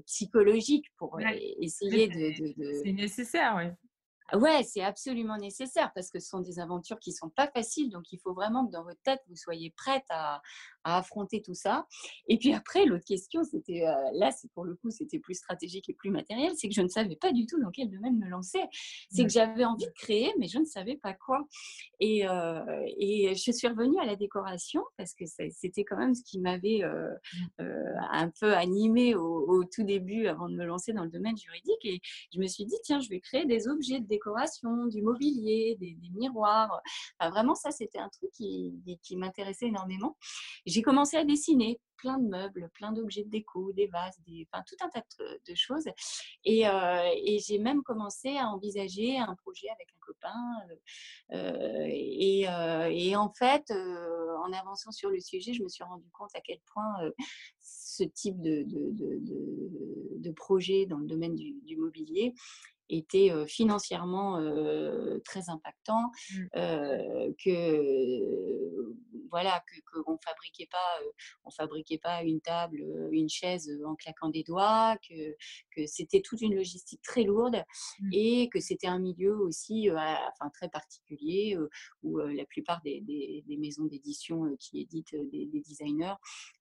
[0.06, 1.20] psychologique pour
[1.60, 2.60] essayer de...
[2.60, 2.82] de...
[2.82, 3.83] C'est nécessaire, oui.
[4.34, 7.90] Ouais, c'est absolument nécessaire parce que ce sont des aventures qui sont pas faciles.
[7.90, 10.42] Donc, il faut vraiment que dans votre tête, vous soyez prête à,
[10.84, 11.86] à affronter tout ça.
[12.28, 15.88] Et puis après, l'autre question, c'était euh, là, c'est pour le coup, c'était plus stratégique
[15.88, 18.28] et plus matériel, c'est que je ne savais pas du tout dans quel domaine me
[18.28, 18.60] lancer.
[19.10, 21.46] C'est que j'avais envie de créer, mais je ne savais pas quoi.
[22.00, 26.22] Et, euh, et je suis revenue à la décoration parce que c'était quand même ce
[26.22, 27.10] qui m'avait euh,
[27.58, 31.84] un peu animée au, au, tout début avant de me lancer dans le domaine juridique.
[31.84, 32.00] Et
[32.32, 34.23] je me suis dit, tiens, je vais créer des objets de décoration
[34.88, 36.80] du mobilier, des, miroirs.
[37.20, 40.16] vraiment, ça, c'était un truc qui, m'intéressait énormément.
[40.66, 44.62] J'ai commencé à dessiner plein de meubles, plein d'objets de déco, des vases, des, enfin,
[44.66, 45.02] tout un tas
[45.46, 45.86] de, choses.
[46.44, 50.34] Et, euh, et j'ai même commencé à envisager un projet avec un copain.
[51.32, 56.10] Euh, et, euh, et, en fait, en avançant sur le sujet, je me suis rendu
[56.10, 57.10] compte à quel point
[57.60, 62.34] ce type de, projet dans le domaine du mobilier
[62.88, 64.40] était financièrement
[65.24, 66.46] très impactant, mmh.
[67.42, 68.94] que
[69.30, 71.00] voilà que qu'on fabriquait pas
[71.44, 75.36] on fabriquait pas une table, une chaise en claquant des doigts, que
[75.74, 77.62] que c'était toute une logistique très lourde
[78.00, 78.08] mmh.
[78.12, 81.56] et que c'était un milieu aussi enfin très particulier
[82.02, 86.14] où la plupart des, des, maisons d'édition qui éditent des, des designers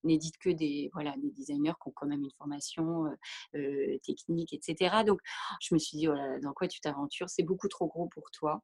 [0.04, 3.06] n'éditent que des voilà des designers qui ont quand même une formation
[4.04, 5.20] technique etc donc
[5.62, 6.08] je me suis dit
[6.42, 8.62] dans quoi tu t'aventures C'est beaucoup trop gros pour toi.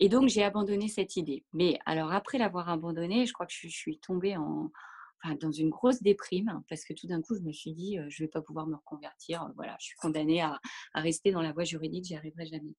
[0.00, 1.44] Et donc, j'ai abandonné cette idée.
[1.52, 4.70] Mais alors, après l'avoir abandonnée, je crois que je, suis tombée en,
[5.40, 8.26] dans une grosse déprime parce que tout d'un coup, je me suis dit, je ne
[8.26, 9.46] vais pas pouvoir me reconvertir.
[9.56, 10.58] Voilà, je suis condamnée à,
[10.94, 12.74] rester dans la voie juridique, j'y arriverai jamais.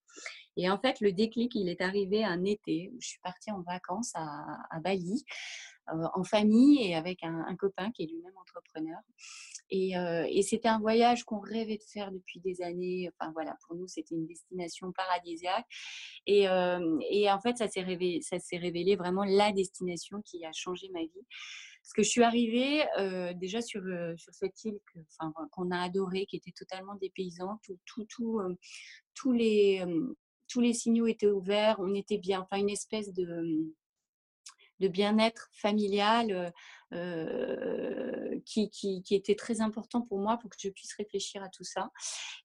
[0.57, 3.61] Et en fait, le déclic, il est arrivé un été où je suis partie en
[3.61, 5.23] vacances à, Bali.
[6.13, 8.99] En famille et avec un, copain qui est lui-même entrepreneur.
[9.73, 13.09] Euh, et, c'était un voyage qu'on rêvait de faire depuis des années.
[13.13, 15.65] Enfin voilà, pour nous, c'était une destination paradisiaque.
[16.27, 20.45] Et, euh, et en fait, ça s'est révélé, ça s'est révélé vraiment la destination qui
[20.45, 21.25] a changé ma vie.
[21.83, 23.81] Parce que je suis arrivée euh, déjà sur,
[24.17, 24.99] sur cette île que,
[25.51, 28.41] qu'on a adorée, qui était totalement dépaysante, tout, tout, tout
[29.15, 29.83] tous, les,
[30.47, 33.73] tous les signaux étaient ouverts, on était bien, enfin une espèce de
[34.81, 36.53] de bien-être familial
[36.93, 38.10] euh,
[38.45, 41.91] qui, était très important pour moi pour que je puisse réfléchir à tout ça.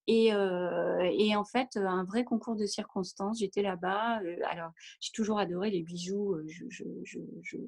[0.07, 3.41] Et, euh, en fait, un vrai concours de circonstances.
[3.41, 4.21] J'étais là-bas.
[4.23, 6.37] Euh, alors, j'ai toujours adoré les bijoux.
[6.47, 7.59] Je, je,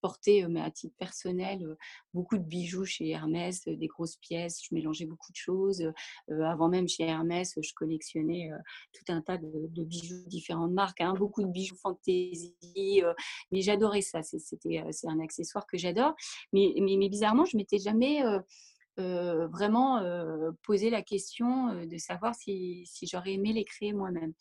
[0.00, 1.76] portais, mais à titre personnel,
[2.14, 4.60] beaucoup de bijoux chez Hermès, des grosses pièces.
[4.62, 5.84] Je mélangeais beaucoup de choses.
[6.28, 8.50] avant même chez Hermès, je collectionnais
[8.92, 13.02] tout un tas de, bijoux de différentes marques, hein, beaucoup de bijoux fantaisie.
[13.52, 14.22] mais j'adorais ça.
[14.22, 16.14] C'était, c'est un accessoire que j'adore.
[16.52, 18.22] Mais, mais, bizarrement, je m'étais jamais
[18.98, 24.32] vraiment euh, la question de savoir si, j'aurais aimé les créer moi-même.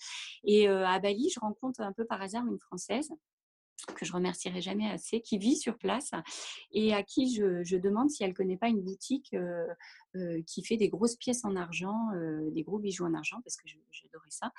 [0.44, 3.10] Et à Bali, je rencontre un peu par hasard une Française
[3.96, 6.12] que je remercierai jamais assez, qui vit sur place
[6.72, 9.36] et à qui je, demande si elle connaît pas une boutique
[10.46, 11.98] qui fait des grosses pièces en argent,
[12.52, 14.52] des gros bijoux en argent, parce que j'adorais ça.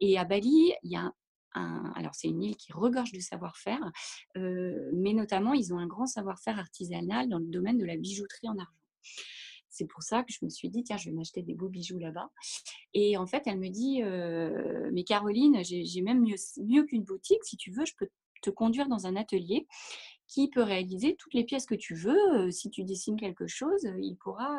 [0.00, 1.12] Et à Bali, il y a
[1.52, 3.80] alors c'est une île qui regorge de savoir-faire,
[4.34, 8.58] mais notamment ils ont un grand savoir-faire artisanal dans le domaine de la bijouterie en
[8.58, 8.72] argent.
[9.70, 11.98] C'est pour ça que je me suis dit, tiens, je vais m'acheter des beaux bijoux
[11.98, 12.30] là-bas.
[12.94, 14.02] Et en fait, elle me dit,
[14.92, 17.44] mais Caroline, j'ai même mieux, mieux qu'une boutique.
[17.44, 18.08] Si tu veux, je peux
[18.42, 19.66] te conduire dans un atelier
[20.26, 22.50] qui peut réaliser toutes les pièces que tu veux.
[22.50, 24.58] Si tu dessines quelque chose, il pourra,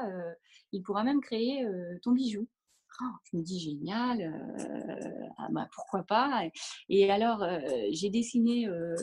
[0.72, 1.66] il pourra même créer
[2.02, 2.48] ton bijou.
[3.32, 6.44] Je me dis génial, euh, ah bah, pourquoi pas.
[6.90, 7.60] Et alors, euh,
[7.92, 8.96] j'ai dessiné euh,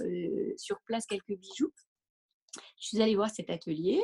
[0.57, 1.73] sur place quelques bijoux.
[2.81, 4.01] Je suis allée voir cet atelier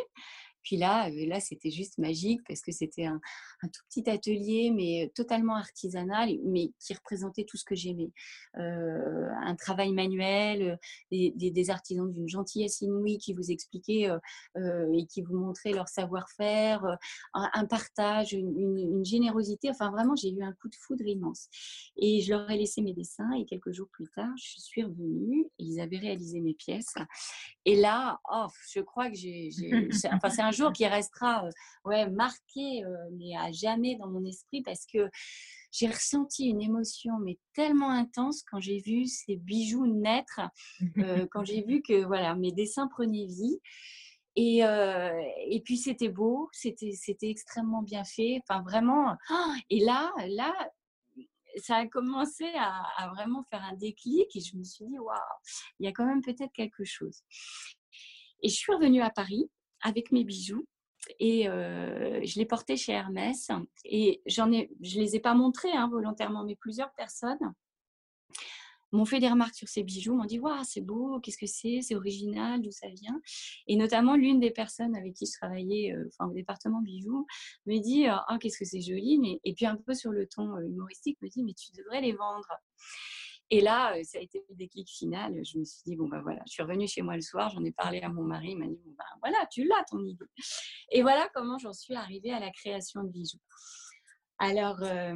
[0.62, 3.20] puis là, là c'était juste magique parce que c'était un,
[3.62, 8.10] tout petit atelier, mais totalement artisanal, mais qui représentait tout ce que j'aimais.
[8.54, 10.78] Un travail manuel,
[11.10, 14.08] des, artisans d'une gentillesse inouïe qui vous expliquaient
[14.56, 16.98] et qui vous montraient leur savoir-faire,
[17.34, 19.70] un, partage, une, une, générosité.
[19.70, 21.48] Enfin, vraiment, j'ai eu un coup de foudre immense.
[21.96, 25.46] Et je leur ai laissé mes dessins et quelques jours plus tard, je suis revenue
[25.58, 26.94] et ils avaient réalisé mes pièces.
[27.64, 29.50] Et là, oh, je crois que j'ai...
[30.12, 31.50] Enfin, c'est un jour qui restera euh,
[31.84, 35.10] ouais, marqué, euh, mais à jamais dans mon esprit parce que
[35.70, 40.40] j'ai ressenti une émotion mais tellement intense quand j'ai vu ces bijoux naître,
[40.98, 43.58] euh, quand j'ai vu que voilà mes dessins prenaient vie.
[44.34, 48.40] Et, et puis c'était beau, c'était extrêmement bien fait.
[48.48, 49.14] Enfin vraiment.
[49.30, 50.54] Oh, et là, là,
[51.56, 55.18] ça a commencé à, à, vraiment faire un déclic et je me suis dit waouh,
[55.80, 57.20] il y a quand même peut-être quelque chose.
[58.42, 59.50] Et je suis revenue à Paris
[59.82, 60.66] avec mes bijoux
[61.18, 63.50] et euh, je les portais chez Hermès
[63.84, 67.52] et j'en ai, je les ai pas montrés hein, volontairement, mais plusieurs personnes
[68.92, 71.80] m'ont fait des remarques sur ces bijoux, m'ont dit waouh c'est beau, qu'est-ce que c'est,
[71.80, 73.20] c'est original, d'où ça vient?
[73.66, 77.26] Et notamment l'une des personnes avec qui je travaillais, euh, enfin au département bijoux,
[77.66, 80.56] me dit oh qu'est-ce que c'est joli, mais et puis un peu sur le ton
[80.56, 82.48] euh, humoristique me dit mais tu devrais les vendre.
[83.54, 85.34] Et là, ça a été le déclic final.
[85.44, 87.62] Je me suis dit, bon, ben voilà, je suis revenue chez moi le soir, j'en
[87.62, 90.24] ai parlé à mon mari, il m'a dit, bon, ben voilà, tu l'as ton idée.
[90.90, 93.38] Et voilà comment j'en suis arrivée à la création de bijoux.
[94.42, 95.14] Alors, euh,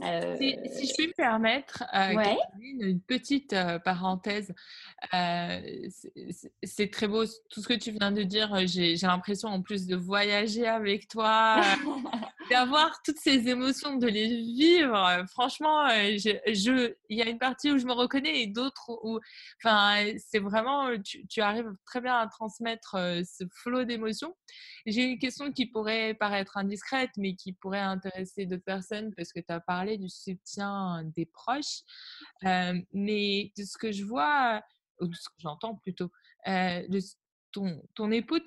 [0.00, 0.36] si, euh,
[0.72, 2.36] si, je puis me permettre, euh, ouais.
[2.58, 4.52] une petite euh, parenthèse,
[5.14, 5.60] euh,
[6.64, 8.66] c'est très beau tout ce que tu viens de dire.
[8.66, 11.60] J'ai l'impression en plus de voyager avec toi,
[12.50, 15.24] d'avoir toutes ces émotions, de les vivre.
[15.30, 19.18] Franchement, je, il y a une partie où je me reconnais et d'autres où,
[19.62, 22.92] enfin, c'est vraiment, tu, arrives très bien à transmettre
[23.24, 24.34] ce flot d'émotions.
[24.86, 29.40] J'ai une question qui pourrait paraître indiscrète, mais qui pourrait intéresser d'autres personnes parce que
[29.40, 31.82] tu as parlé du soutien des proches.
[32.44, 34.62] Euh, mais de ce que je vois,
[35.00, 36.10] ou de ce que j'entends plutôt,
[36.48, 37.00] euh, de,
[37.56, 38.38] ton, ton, époux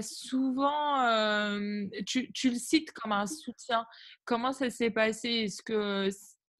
[0.00, 3.84] souvent, euh, tu, tu, le cites comme un soutien.
[4.24, 5.28] Comment ça s'est passé?
[5.28, 6.08] Est-ce que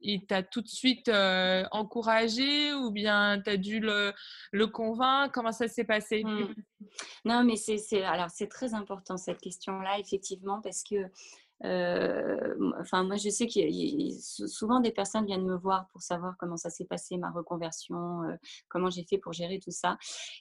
[0.00, 4.12] il t'a tout de suite euh, encouragé ou bien tu as dû le,
[4.52, 5.32] le, convaincre?
[5.32, 6.22] Comment ça s'est passé?
[6.24, 6.54] Mmh.
[7.24, 10.96] Non, mais c'est alors c'est très important cette question-là, effectivement, parce que
[11.60, 16.70] enfin, moi, je sais qu'il souvent des personnes viennent me voir pour savoir comment ça
[16.70, 18.36] s'est passé ma reconversion, euh,
[18.68, 19.98] comment j'ai fait pour gérer tout ça.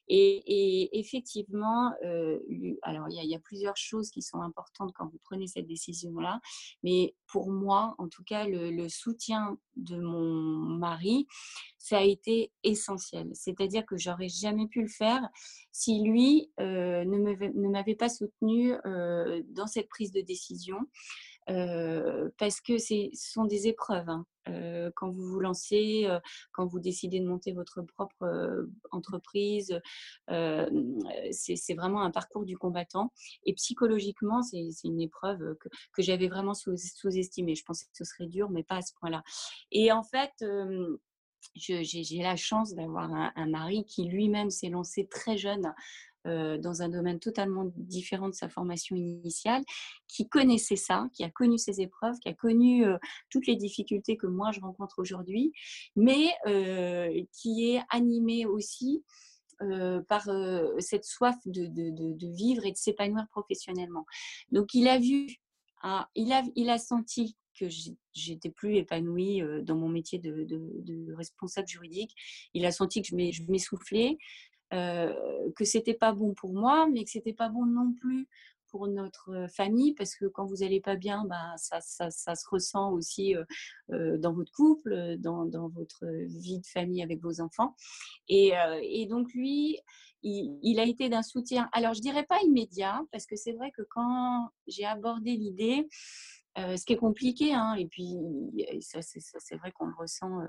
[0.07, 2.39] Et, effectivement, euh,
[2.83, 6.39] alors il y, y, a plusieurs choses qui sont importantes quand vous prenez cette décision-là,
[6.83, 11.27] mais pour moi, en tout cas, le soutien de mon mari,
[11.77, 13.29] ça a été essentiel.
[13.33, 15.27] C'est-à-dire que j'aurais jamais pu le faire
[15.71, 20.79] si lui euh, ne m'avait pas soutenu euh, dans cette prise de décision.
[21.47, 24.09] Parce que ce sont des épreuves.
[24.09, 24.25] Hein.
[24.95, 26.07] Quand vous vous lancez,
[26.51, 29.79] quand vous décidez de monter votre propre entreprise,
[30.27, 33.11] c'est vraiment un parcours du combattant.
[33.45, 35.55] Et psychologiquement, c'est une épreuve
[35.93, 37.55] que, j'avais vraiment sous-estimée.
[37.55, 39.23] Je pensais que ce serait dur, mais pas à ce point-là.
[39.71, 40.33] Et en fait,
[41.55, 45.73] j'ai la chance d'avoir un, mari qui lui-même s'est lancé très jeune
[46.27, 49.63] euh, dans un domaine totalement différent de sa formation initiale,
[50.07, 52.97] qui connaissait ça, qui a connu ces épreuves, qui a connu euh,
[53.29, 55.53] toutes les difficultés que moi je rencontre aujourd'hui,
[55.95, 59.03] mais euh, qui est animé aussi
[60.07, 60.29] par
[60.77, 64.05] cette soif de, vivre et de s'épanouir professionnellement.
[64.51, 65.25] Donc il a vu,
[65.81, 67.65] ah, il, a, il a senti que
[68.13, 72.13] j'étais plus épanouie dans mon métier de, responsable juridique.
[72.53, 74.19] Il a senti que je m'essoufflais,
[74.73, 75.13] euh,
[75.55, 78.27] que c'était pas bon pour moi, mais que c'était pas bon non plus
[78.69, 82.45] pour notre famille, parce que quand vous allez pas bien, bah, ça, ça, ça se
[82.49, 83.33] ressent aussi
[83.91, 87.75] euh, dans votre couple, dans, dans, votre vie de famille avec vos enfants.
[88.27, 89.79] Et, euh, et donc lui,
[90.21, 91.69] il, il, a été d'un soutien.
[91.71, 96.36] Alors je dirais pas immédiat, parce que c'est vrai que quand j'ai abordé l'idée, euh,
[96.57, 98.17] ce qui est compliqué, hein, et puis
[98.81, 100.47] ça, c'est vrai qu'on le ressent euh,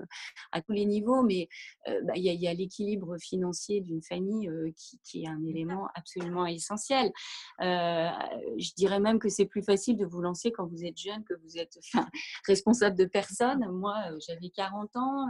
[0.51, 1.47] à tous les niveaux, mais
[1.87, 5.87] euh, bah, il y a, a l'équilibre financier d'une famille qui, qui, est un élément
[5.95, 7.11] absolument essentiel.
[7.59, 11.35] je dirais même que c'est plus facile de vous lancer quand vous êtes jeune, que
[11.43, 12.07] vous êtes enfin,
[12.47, 13.65] responsable de personne.
[13.71, 13.95] Moi,
[14.27, 15.27] j'avais 40 ans,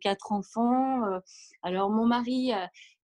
[0.00, 1.02] quatre enfants.
[1.62, 2.52] alors mon mari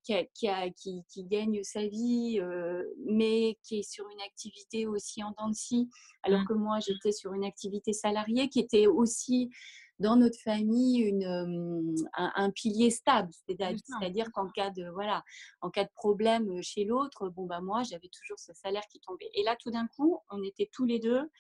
[0.03, 0.15] qui,
[0.49, 5.33] a, qui, qui, gagne sa vie, euh, mais qui est sur une activité aussi en
[5.39, 5.89] dents de scie,
[6.23, 6.47] alors mmh.
[6.47, 9.51] que moi, j'étais sur une activité salariée qui était aussi
[9.99, 15.23] dans notre famille une, un, un, pilier stable, c'est-à-dire qu'en cas de voilà,
[15.61, 19.31] en cas de problème chez l'autre, bon bah moi j'avais toujours ce salaire qui tombait.
[19.35, 21.31] Et là tout d'un coup, on était tous les deux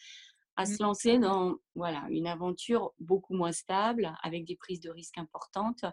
[0.56, 0.86] à se mmh.
[0.86, 5.84] lancer dans voilà une aventure beaucoup moins stable avec des prises de risques importantes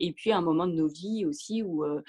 [0.00, 2.02] et puis un moment de nos vies aussi où euh,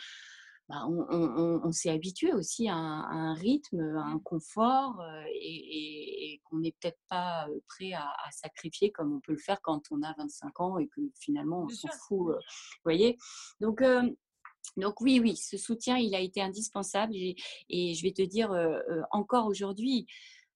[0.69, 4.99] bah, on, on, on s'est habitué aussi à un, à un, rythme, à un confort
[5.01, 9.33] euh, et, et, et qu'on n'est peut-être pas prêt à, à, sacrifier comme on peut
[9.33, 12.35] le faire quand on a 25 ans et que finalement on s'en fout.
[12.83, 13.17] Voyez?
[13.59, 13.83] Donc
[14.77, 17.35] donc oui, oui, ce soutien, il a été indispensable et,
[17.69, 18.51] et je vais te dire
[19.11, 20.07] encore aujourd'hui,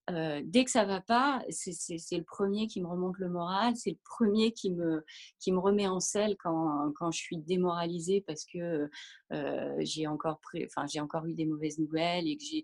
[0.09, 3.91] euh, dès que ça va pas, c'est le premier qui me remonte le moral, c'est
[3.91, 5.03] le premier qui me,
[5.39, 8.89] qui me remet en selle quand, quand je suis démoralisée parce que
[9.33, 12.61] euh, j'ai encore, enfin, encore eu des mauvaises nouvelles et que,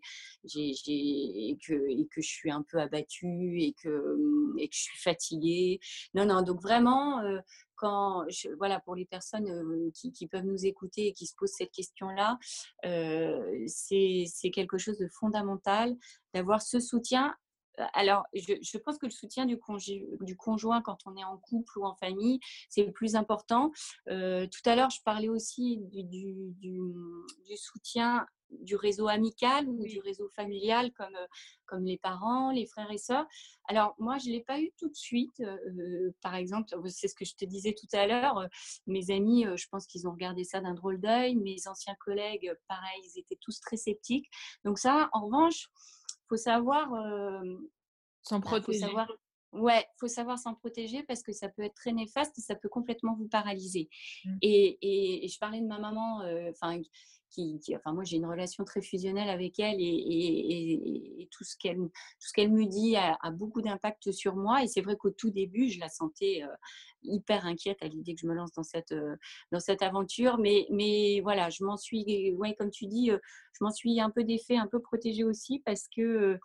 [0.47, 4.17] que, et que je suis un peu abattue et que,
[4.57, 5.79] et que je suis fatiguée.
[6.13, 7.39] Non, non, donc vraiment, euh,
[8.57, 12.37] voilà, pour les personnes euh, qui, peuvent nous écouter et qui se posent cette question-là,
[12.85, 15.95] euh, c'est quelque chose de fondamental
[16.33, 17.35] d'avoir ce soutien
[17.93, 19.59] alors, je, je, pense que le soutien du,
[20.21, 23.71] du, conjoint quand on est en couple ou en famille, c'est le plus important.
[24.09, 26.93] Euh, tout à l'heure, je parlais aussi du, du,
[27.55, 28.25] soutien
[28.61, 31.17] du réseau amical ou du réseau familial comme,
[31.65, 33.25] comme les parents, les frères et sœurs.
[33.67, 35.39] Alors, moi, je ne l'ai pas eu tout de suite.
[35.39, 38.47] Euh, par exemple, c'est ce que je te disais tout à l'heure.
[38.87, 41.35] Mes amis, je pense qu'ils ont regardé ça d'un drôle d'œil.
[41.35, 44.29] Mes anciens collègues, pareil, ils étaient tous très sceptiques.
[44.65, 45.69] Donc ça, en revanche,
[46.29, 46.89] faut savoir.
[48.23, 48.79] S'en bah, protéger.
[48.79, 49.07] savoir,
[49.53, 52.69] Ouais, faut savoir s'en protéger parce que ça peut être très néfaste et ça peut
[52.69, 53.87] complètement vous paralyser.
[54.25, 54.37] Mmh.
[54.41, 56.81] Et, et- et je parlais de ma maman, euh, enfin,
[57.75, 62.95] enfin, moi j'ai une relation très fusionnelle avec elle et, tout ce qu'elle, me dit
[62.95, 64.63] a, beaucoup d'impact sur moi.
[64.63, 66.55] Et c'est vrai qu'au tout début, je la sentais euh,
[67.03, 69.15] hyper inquiète à l'idée que je me lance dans cette, euh,
[69.81, 70.37] aventure.
[70.37, 73.17] Mais, voilà, je m'en suis, ouais, comme tu dis, euh,
[73.53, 76.39] je m'en suis un peu défait, un peu protégée aussi parce que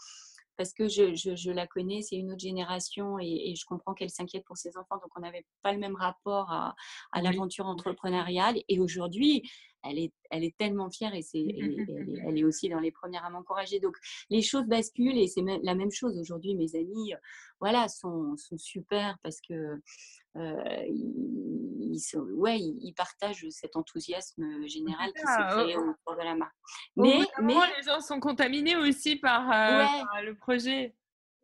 [0.59, 3.95] parce que je, je- je la connais, c'est une autre génération et, et je comprends
[3.95, 4.97] qu'elle s'inquiète pour ses enfants.
[4.97, 6.75] Donc, on n'avait pas le même rapport à,
[7.23, 8.57] l'aventure entrepreneuriale.
[8.69, 9.43] Et aujourd'hui,
[9.85, 12.81] elle est, elle est tellement fière et, c'est, et elle, est, elle est aussi dans
[12.81, 13.79] les premières à m'encourager.
[13.79, 13.97] Donc,
[14.29, 16.57] les choses basculent et c'est la même chose aujourd'hui.
[16.57, 17.15] Mes amis,
[17.61, 19.81] voilà, sont, sont super parce que
[20.37, 20.85] euh,
[21.91, 26.35] ils, ouais, ils, partagent cet enthousiasme général qui s'est ça, créé au- autour de la
[26.35, 26.55] marque.
[26.97, 30.95] Mais, les gens sont contaminés aussi par, euh, ouais, par le projet.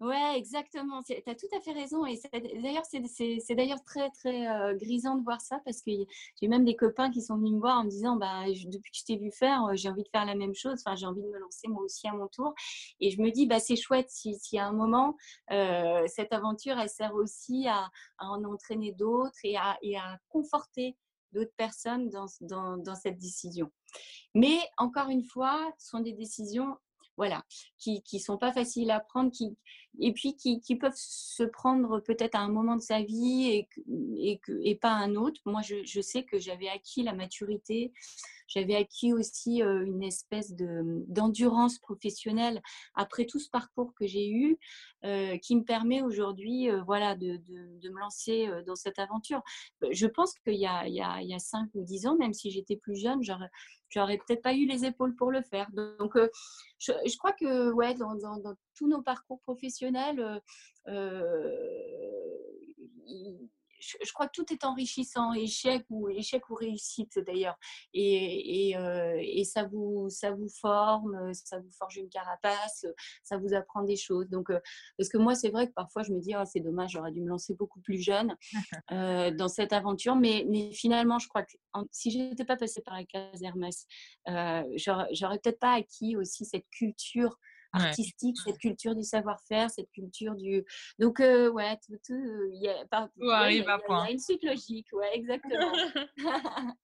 [0.05, 1.02] Ouais, exactement.
[1.02, 2.05] Tu as tout à fait raison.
[2.05, 2.20] Et
[2.62, 5.90] d'ailleurs, c'est d'ailleurs très, très euh, grisant de voir ça parce que
[6.40, 8.98] j'ai même des copains qui sont venus me voir en me disant bah, depuis que
[8.98, 10.82] je t'ai vu faire, euh, j'ai envie de faire la même chose.
[10.84, 12.52] Enfin, j'ai envie de me lancer moi aussi à mon tour.
[13.00, 15.16] Et je me dis bah, c'est chouette si, à un moment,
[15.52, 17.88] euh, cette aventure, elle sert aussi à,
[18.18, 19.78] en entraîner d'autres et à,
[20.28, 20.98] conforter
[21.32, 23.70] d'autres personnes dans cette décision.
[24.34, 26.76] Mais encore une fois, ce sont des décisions
[27.16, 27.44] voilà,
[27.78, 29.57] qui ne sont pas faciles à prendre, qui,
[30.01, 34.90] et puis qui, peuvent se prendre peut-être à un moment de sa vie et, pas
[34.90, 35.40] à un autre.
[35.45, 37.92] Moi, je, sais que j'avais acquis la maturité,
[38.49, 42.61] j'avais acquis aussi euh, une espèce de, d'endurance professionnelle
[42.95, 44.59] après tout ce parcours que j'ai eu,
[45.05, 49.42] euh, qui me permet aujourd'hui euh, voilà, de, de, me lancer dans cette aventure.
[49.90, 52.34] Je pense qu'il y a, y, a, il y a 5 ou 10 ans, même
[52.34, 53.51] si j'étais plus jeune, j'aurais,
[53.88, 55.70] j'aurais peut-être pas eu les épaules pour le faire.
[55.72, 56.18] Donc,
[56.78, 60.40] je, crois que ouais, dans, dans tous nos parcours professionnels, euh,
[60.88, 61.74] euh,
[64.02, 67.56] je, crois que tout est enrichissant, échec ou, échec ou réussite d'ailleurs.
[67.92, 72.86] Et, et, euh, et ça, vous, ça vous forme, ça vous forge une carapace,
[73.22, 74.28] ça vous apprend des choses.
[74.28, 74.60] Donc, euh,
[74.98, 77.20] parce que moi, c'est vrai que parfois, je me dis, oh, c'est dommage, j'aurais dû
[77.20, 78.34] me lancer beaucoup plus jeune
[78.92, 80.16] euh, dans cette aventure.
[80.16, 83.42] Mais, mais finalement, je crois que en- si je n'étais pas passée par la case
[83.42, 83.86] Hermès,
[84.76, 87.38] j'aurais peut-être pas acquis aussi cette culture
[87.74, 87.80] Ouais.
[87.86, 90.64] artistique, cette culture du savoir-faire, cette culture du...
[90.98, 92.14] Donc, euh, ouais, tout, tout,
[92.52, 94.04] il y a, par- ouais, il y point.
[94.04, 95.72] il y a une suite logique, ouais, exactement.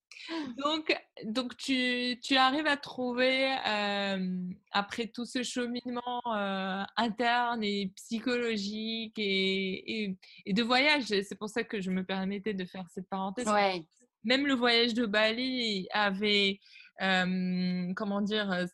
[0.59, 7.93] Donc, donc tu, tu arrives à trouver, euh, après tout ce cheminement euh, interne et
[7.97, 12.85] psychologique et, et, et de voyage, c'est pour ça que je me permettais de faire
[12.93, 13.49] cette parenthèse.
[13.49, 13.83] ouais,
[14.25, 16.59] Même le voyage de Bali avait,
[17.01, 18.67] euh, comment dire,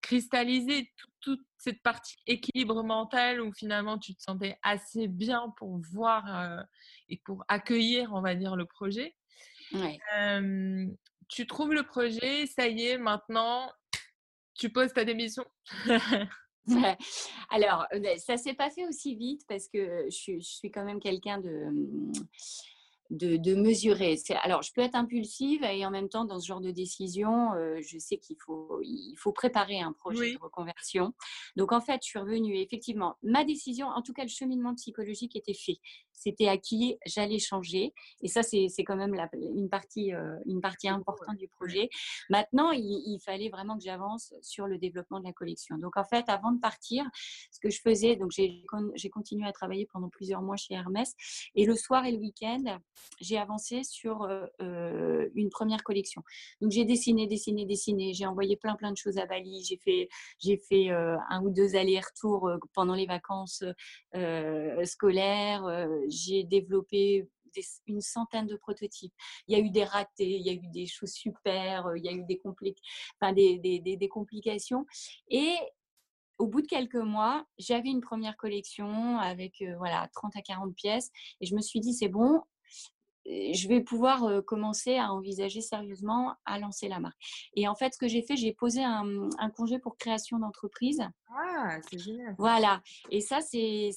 [0.00, 5.76] cristallisé tout- toute cette partie équilibre mental où finalement tu te sentais assez bien pour
[5.92, 6.62] voir euh,
[7.08, 9.16] et pour accueillir, on va dire, le projet.
[9.72, 9.98] ouais.
[10.16, 10.86] Euh,
[11.28, 13.72] tu trouves le projet, ça y est, maintenant,
[14.54, 15.44] tu poses ta démission.
[17.50, 17.86] Alors,
[18.18, 21.38] ça s'est pas fait aussi vite parce que je, suis- je suis quand même quelqu'un
[21.38, 21.72] de,
[23.10, 24.16] de, de mesurer.
[24.42, 27.80] Alors, je peux être impulsive et en même temps, dans ce genre de décision, euh,
[27.82, 30.34] je sais qu'il faut, il faut préparer un projet Oui.
[30.34, 31.12] de reconversion.
[31.56, 32.56] Donc, en fait, je suis revenue.
[32.58, 35.78] Effectivement, ma décision, en tout cas, le cheminement psychologique était fait.
[36.16, 37.92] C'était acquis, j'allais changer.
[38.22, 41.88] Et ça, c'est quand même la- une, partie, euh, une partie importante du projet.
[42.30, 45.76] Maintenant, il, il fallait vraiment que j'avance sur le développement de la collection.
[45.78, 47.04] Donc, en fait, avant de partir,
[47.52, 50.74] ce que je faisais, donc j'ai con- j'ai continué à travailler pendant plusieurs mois chez
[50.74, 51.14] Hermès.
[51.54, 52.64] Et le soir et le week-end,
[53.20, 56.22] j'ai avancé sur euh, euh, une première collection.
[56.60, 58.14] Donc, j'ai dessiné, dessiné, dessiné.
[58.14, 59.62] J'ai envoyé plein, plein de choses à Bali.
[59.64, 60.08] J'ai fait,
[60.38, 63.62] j'ai fait euh, un ou deux allers-retours pendant les vacances
[64.84, 65.64] scolaires.
[66.08, 67.28] J'ai développé
[67.86, 69.14] une centaine de prototypes.
[69.48, 72.04] Il y a eu des ratés, il y a eu des choses super, euh, il
[72.04, 72.76] y a eu des, compli-
[73.20, 74.84] enfin, des, des, des, complications.
[75.28, 75.54] Et
[76.38, 80.74] au bout de quelques mois, j'avais une première collection avec euh, voilà, 30 à 40
[80.74, 81.10] pièces.
[81.40, 82.42] Et je me suis dit, c'est bon,
[83.28, 87.16] je vais pouvoir commencer à envisager sérieusement à lancer la marque.
[87.54, 91.00] Et en fait, ce que j'ai fait, j'ai posé un, un congé pour création d'entreprise.
[91.28, 92.34] Ah, c'est génial.
[92.38, 92.80] Voilà.
[93.10, 93.90] Et ça, c'est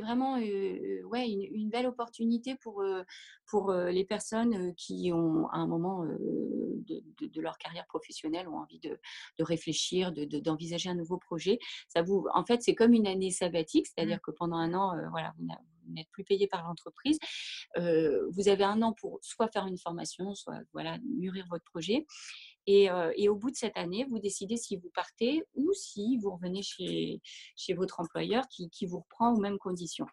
[0.00, 3.02] vraiment euh, ouais, une, une belle opportunité pour, euh,
[3.46, 8.48] pour euh, les personnes qui ont, à un moment de, de- de leur carrière professionnelle,
[8.48, 8.98] ont envie de,
[9.38, 11.58] de réfléchir, de- de- d'envisager un nouveau projet.
[11.88, 15.34] Ça vous, en fait, c'est comme une année sabbatique, c'est-à-dire que pendant un an, voilà,
[15.38, 15.46] vous
[15.90, 17.18] n'êtes plus payé par l'entreprise.
[17.76, 22.06] Euh, vous avez un an pour soit faire une formation, soit voilà, mûrir votre projet.
[22.72, 26.18] Et, euh, et, au bout de cette année, vous décidez si vous partez ou si
[26.18, 27.20] vous revenez chez,
[27.56, 30.06] chez votre employeur qui, qui vous reprend aux mêmes conditions.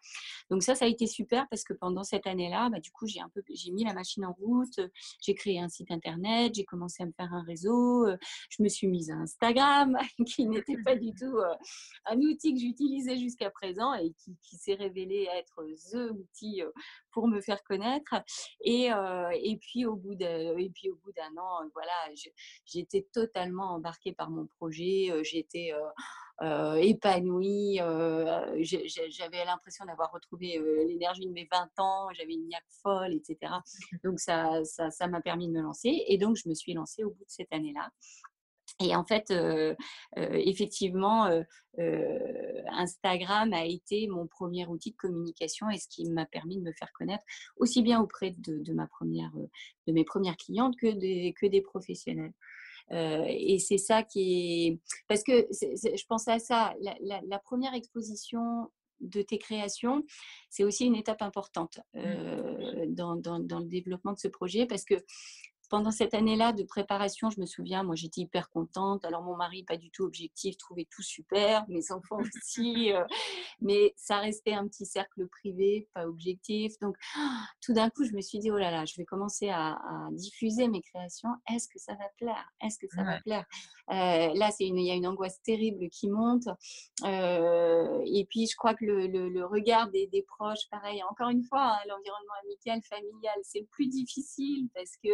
[0.50, 3.20] Donc ça, ça a été super parce que pendant cette année-là, bah, du coup, j'ai
[3.20, 4.80] un peu, j'ai mis la machine en route,
[5.22, 8.08] j'ai créé un site internet, j'ai commencé à me faire un réseau,
[8.50, 9.96] je me suis mise à Instagram,
[10.26, 11.38] qui n'était pas du tout
[12.06, 16.62] un outil que j'utilisais jusqu'à présent et qui, qui s'est révélé être the outil
[17.26, 18.14] me faire connaître.
[18.60, 18.90] Et,
[19.42, 21.92] et puis au bout d'un, et puis au bout d'un an, voilà,
[22.64, 25.12] j'étais totalement embarquée par mon projet.
[25.22, 25.72] J'étais
[26.42, 27.78] euh, épanouie.
[27.78, 32.08] J'avais l'impression d'avoir retrouvé l'énergie de mes 20 ans.
[32.12, 33.52] J'avais une niaque folle, etc.
[34.04, 36.04] Donc ça, ça, ça m'a permis de me lancer.
[36.06, 37.90] Et donc je me suis lancée au bout de cette année-là.
[38.80, 39.74] Et en fait, euh,
[40.18, 46.26] euh, effectivement, euh, Instagram a été mon premier outil de communication et ce qui m'a
[46.26, 47.24] permis de me faire connaître
[47.56, 49.32] aussi bien auprès de, ma première,
[49.86, 52.32] de mes premières clientes que des, que des professionnels.
[52.90, 54.80] et c'est ça qui est...
[55.08, 58.70] Parce que je pensais à ça, la, première exposition
[59.00, 60.04] de tes créations,
[60.50, 62.86] c'est aussi une étape importante mmh.
[62.88, 64.96] dans, dans, dans, le développement de ce projet parce que
[65.68, 69.04] pendant cette année-là de préparation, je me souviens, moi j'étais hyper contente.
[69.04, 73.04] Alors mon mari, pas du tout objectif, trouvait tout super, mes enfants aussi, euh,
[73.60, 76.78] mais ça restait un petit cercle privé, pas objectif.
[76.80, 76.96] Donc
[77.60, 79.78] tout d'un coup, je me suis dit, oh là là, je vais commencer à,
[80.12, 81.30] diffuser mes créations.
[81.52, 82.52] Est-ce que ça va plaire?
[82.60, 83.44] Est-ce que ça va plaire?
[83.90, 86.48] Euh, Là, il y a une angoisse terrible qui monte.
[87.04, 91.78] Euh, et puis, je crois que le, regard des, proches, pareil, encore une fois, hein,
[91.88, 95.08] l'environnement amical, familial, c'est le plus difficile parce que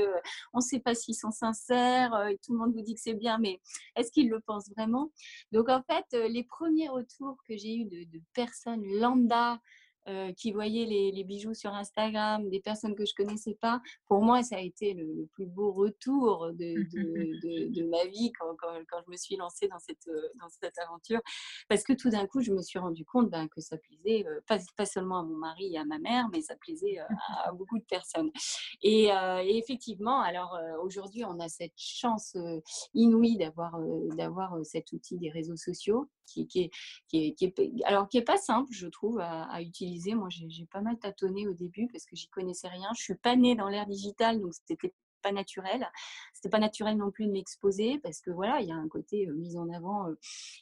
[0.52, 3.14] on ne sait pas s'ils sont sincères, euh, tout le monde vous dit que c'est
[3.14, 3.60] bien, mais
[3.96, 5.10] est-ce qu'ils le pensent vraiment?
[5.52, 9.60] Donc en fait, euh, les premiers retours que j'ai eus de, de personnes lambda
[10.06, 14.42] euh, qui voyaient les, bijoux sur Instagram, des personnes que je connaissais pas, pour moi,
[14.42, 18.54] ça a été le, plus beau retour de, ma vie quand,
[19.06, 21.20] je me suis lancée dans cette, euh, dans cette aventure.
[21.70, 24.40] Parce que tout d'un coup, je me suis rendu compte ben, que ça plaisait, euh,
[24.46, 27.84] pas, seulement à mon mari et à ma mère, mais ça plaisait à, beaucoup de
[27.84, 28.30] personnes.
[28.82, 29.08] Et,
[29.56, 32.36] effectivement, alors aujourd'hui, on a cette chance
[32.92, 36.70] inouïe d'avoir cet outil des réseaux sociaux qui, qui,
[37.12, 41.46] est, alors qui est pas simple, je trouve, à utiliser moi, j'ai pas mal tâtonné
[41.48, 42.88] au début parce que j'y connaissais rien.
[42.96, 44.92] Je suis pas née dans l'ère digitale, donc c'était
[45.24, 45.88] pas naturel.
[46.34, 49.26] C'était pas naturel non plus de m'exposer parce que voilà, il y a un côté
[49.26, 50.14] euh, mise en avant euh,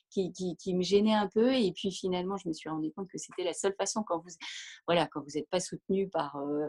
[0.09, 1.53] qui, qui, me gênait un peu.
[1.53, 4.31] Et puis finalement, je me suis rendu compte que c'était la seule façon quand vous,
[4.87, 6.69] voilà, quand vous n'êtes pas soutenu par euh,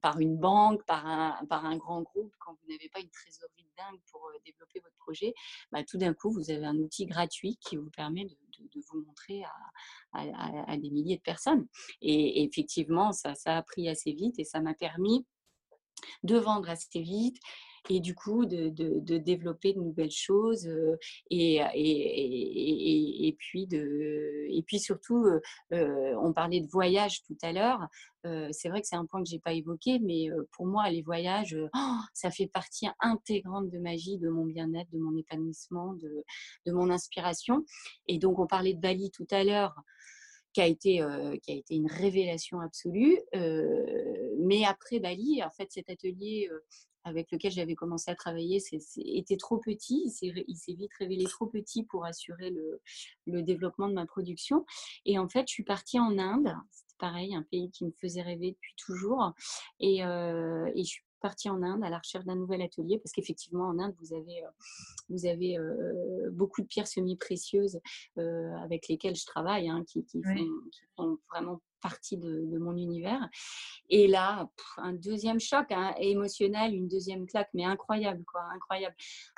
[0.00, 3.68] par une banque, par un, par un grand groupe, quand vous n'avez pas une trésorerie
[3.76, 5.34] dingue pour développer votre projet,
[5.72, 8.36] bah, tout d'un coup, vous avez un outil gratuit qui vous permet de,
[8.90, 9.42] vous montrer
[10.12, 10.20] à,
[10.68, 11.66] à, des milliers de personnes.
[12.00, 15.26] Et, effectivement, ça, ça a pris assez vite et ça m'a permis
[16.22, 17.38] de vendre assez vite
[17.90, 20.68] et du coup de, de, développer de nouvelles choses
[21.30, 25.26] et, et, et, puis de, et puis surtout,
[25.70, 27.80] on parlait de voyage tout à l'heure.
[28.52, 31.56] c'est vrai que c'est un point que j'ai pas évoqué, mais pour moi, les voyages,
[31.74, 36.24] oh, ça fait partie intégrante de ma vie, de mon bien-être, de mon épanouissement, de,
[36.66, 37.64] de mon inspiration.
[38.08, 39.74] Et donc, on parlait de Bali tout à l'heure
[40.54, 41.04] qui a été,
[41.42, 43.18] qui a été une révélation absolue.
[44.38, 46.48] mais après Bali, en fait, cet atelier
[47.04, 48.60] avec lequel j'avais commencé à travailler
[48.96, 50.02] était trop petit.
[50.04, 52.80] Il s'est vite révélé trop petit pour assurer le,
[53.26, 54.64] le, développement de ma production.
[55.04, 56.54] Et en fait, je suis partie en Inde.
[56.70, 59.32] C'est pareil, un pays qui me faisait rêver depuis toujours.
[59.80, 63.12] Et, euh, et je suis partie en Inde à la recherche d'un nouvel atelier parce
[63.12, 64.48] qu'effectivement en Inde vous avez, euh,
[65.08, 67.80] vous avez euh, beaucoup de pierres semi-précieuses
[68.18, 70.20] euh, avec lesquelles je travaille hein, qui, qui,
[70.96, 73.28] font, vraiment partie de, mon univers.
[73.90, 78.96] Et là, un deuxième choc hein, émotionnel, une deuxième claque, mais incroyable quoi, incroyable.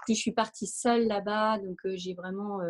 [0.09, 2.61] Je suis partie seule là-bas, donc j'ai vraiment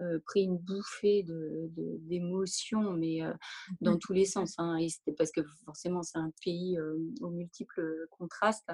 [0.00, 3.32] euh, pris une bouffée d'émotions, de, mais euh,
[3.80, 4.54] dans tous les sens.
[4.58, 8.70] Hein, et c'était parce que forcément, c'est un pays euh, aux multiples contrastes.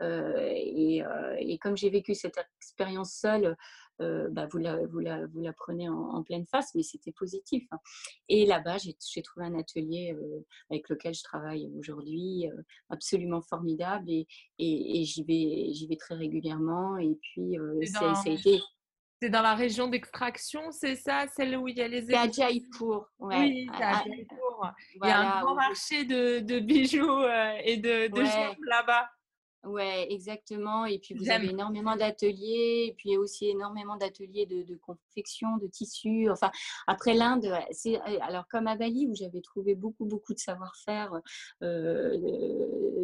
[0.00, 1.02] Et,
[1.38, 3.56] et, comme j'ai vécu cette expérience seule,
[3.98, 7.66] bah, vous, la, vous, la, vous la prenez en, pleine face, mais c'était positif.
[7.70, 7.78] Hein.
[8.28, 10.16] Et là-bas, j'ai trouvé un atelier
[10.70, 12.46] avec lequel je travaille aujourd'hui,
[12.88, 14.26] absolument formidable, et,
[14.58, 16.96] et, et j'y vais, vais très régulièrement.
[16.96, 17.56] Et puis,
[17.92, 18.60] ça, ça a été
[19.20, 22.06] c'est dans la région d'extraction, c'est ça, celle où il y a les.
[22.06, 23.06] C'est à Jaipur.
[23.18, 23.38] Ouais.
[23.38, 24.72] Oui, c'est à Jaipur.
[24.94, 28.22] il y a un grand marché de, de bijoux euh, et de, de
[28.66, 29.10] là-bas.
[29.62, 30.86] Ouais, exactement.
[30.86, 35.66] Et puis, vous avez énormément d'ateliers, et puis aussi énormément d'ateliers de, de confection, de
[35.66, 36.30] tissus.
[36.30, 36.50] Enfin,
[36.86, 41.12] après l'Inde, c'est euh, alors comme à Bali où j'avais trouvé beaucoup, beaucoup de savoir-faire
[41.62, 42.16] euh,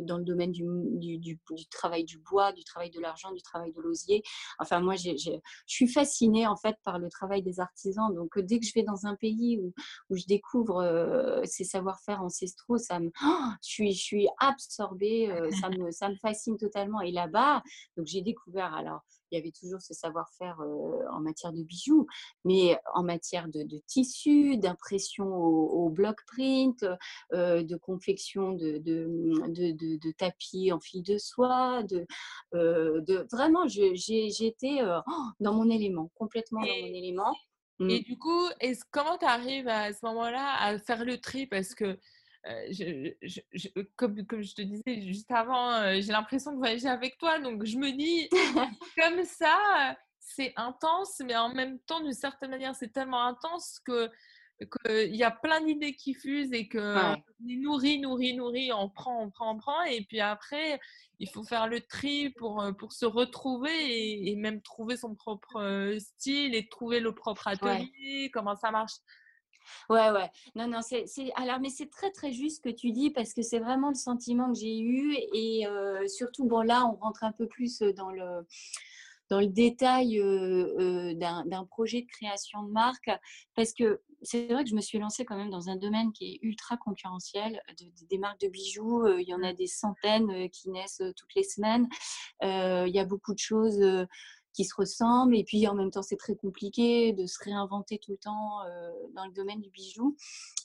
[0.00, 3.42] dans le domaine du, du, du- du travail du bois, du travail de l'argent, du
[3.42, 4.22] travail de l'osier.
[4.58, 8.14] Enfin, moi, j'ai, j'ai- je suis fascinée en fait par le travail des artisans.
[8.14, 9.74] Donc, euh, dès que je vais dans un pays où,
[10.08, 15.30] où je découvre euh, ces savoir-faire ancestraux, ça me, oh, je suis, je suis absorbée,
[15.30, 17.00] euh, ça me, ça me fascine totalement.
[17.00, 17.62] Et là-bas,
[17.96, 19.00] donc j'ai découvert, alors
[19.32, 22.06] il y avait toujours ce savoir-faire euh, en matière de bijoux,
[22.44, 26.86] mais en matière de, de tissus, d'impression au, au block print,
[27.32, 29.08] euh, de confection de, de,
[29.48, 32.06] de, de- tapis en fil de soie, de,
[32.54, 37.34] euh, vraiment, euh, oh, dans mon élément, complètement dans mon Et, élément.
[37.78, 37.90] Mm.
[37.90, 41.46] et du coup, est-ce, comment tu arrives à ce moment-là à faire le tri?
[41.46, 41.98] Parce que,
[42.70, 46.88] je, je- je- comme, comme je te disais juste avant, euh, j'ai l'impression de voyager
[46.88, 47.38] avec toi.
[47.38, 48.28] Donc, je me dis,
[48.96, 53.78] comme ça, euh, c'est intense, mais en même temps, d'une certaine manière, c'est tellement intense
[53.84, 54.10] que
[54.86, 58.88] qu'il y a plein d'idées qui fusent et qu'on Ouais, est nourri, nourri, nourri, on
[58.88, 59.82] prend, on prend, on prend.
[59.82, 60.80] Et puis après,
[61.18, 65.14] il faut faire le tri pour, euh, pour se retrouver et, et même trouver son
[65.14, 67.82] propre euh, style et trouver le propre ouais.
[67.82, 68.94] atelier, comment ça marche.
[69.90, 70.30] Ouais, ouais.
[70.54, 71.04] Non, non, c'est.
[71.36, 73.94] Alors, mais c'est très, très juste ce que tu dis parce que c'est vraiment le
[73.94, 75.14] sentiment que j'ai eu.
[75.34, 78.46] Et euh, surtout, bon, là, on rentre un peu plus dans le,
[79.30, 83.10] dans le détail euh, euh, d'un, projet de création de marque
[83.54, 86.32] parce que c'est vrai que je me suis lancée quand même dans un domaine qui
[86.34, 89.02] est ultra concurrentiel, de- de- des marques de bijoux.
[89.04, 91.88] euh, Il y en a des centaines euh, qui naissent euh, toutes les semaines.
[92.44, 93.80] Euh, Il y a beaucoup de choses.
[94.56, 98.12] Qui se ressemblent et puis en même temps c'est très compliqué de se réinventer tout
[98.12, 100.16] le temps euh, dans le domaine du bijou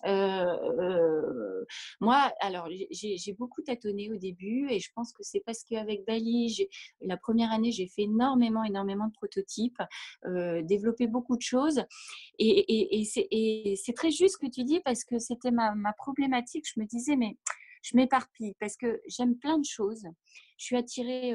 [0.05, 0.45] euh,
[0.79, 1.65] euh,
[1.99, 6.67] moi, alors j'ai beaucoup tâtonné au début et je pense que c'est parce qu'avec Bali,
[7.01, 9.81] la première année, j'ai fait énormément, énormément de prototypes,
[10.63, 11.83] développé beaucoup de choses.
[12.39, 16.65] Et, et c'est très juste ce que tu dis parce que c'était ma, ma problématique.
[16.73, 17.37] Je me disais, mais
[17.81, 20.05] je m'éparpille parce que j'aime plein de choses.
[20.57, 21.33] Je suis attirée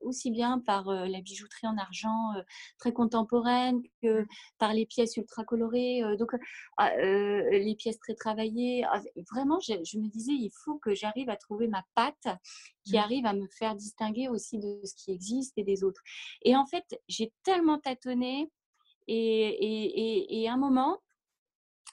[0.00, 2.32] aussi bien par la bijouterie en argent
[2.78, 4.24] très contemporaine que
[4.58, 6.02] par les pièces ultra colorées.
[6.16, 6.30] donc,
[6.76, 8.84] ah, euh, les pièces très travaillées.
[8.84, 9.00] Ah,
[9.32, 12.28] Vraiment, je, je me disais, il faut que j'arrive à trouver ma patte
[12.84, 13.00] qui Mm.
[13.00, 16.02] arrive à me faire distinguer aussi de ce qui existe et des autres.
[16.42, 18.50] Et en fait, j'ai tellement tâtonné
[19.08, 20.98] et, et, et, et à un moment,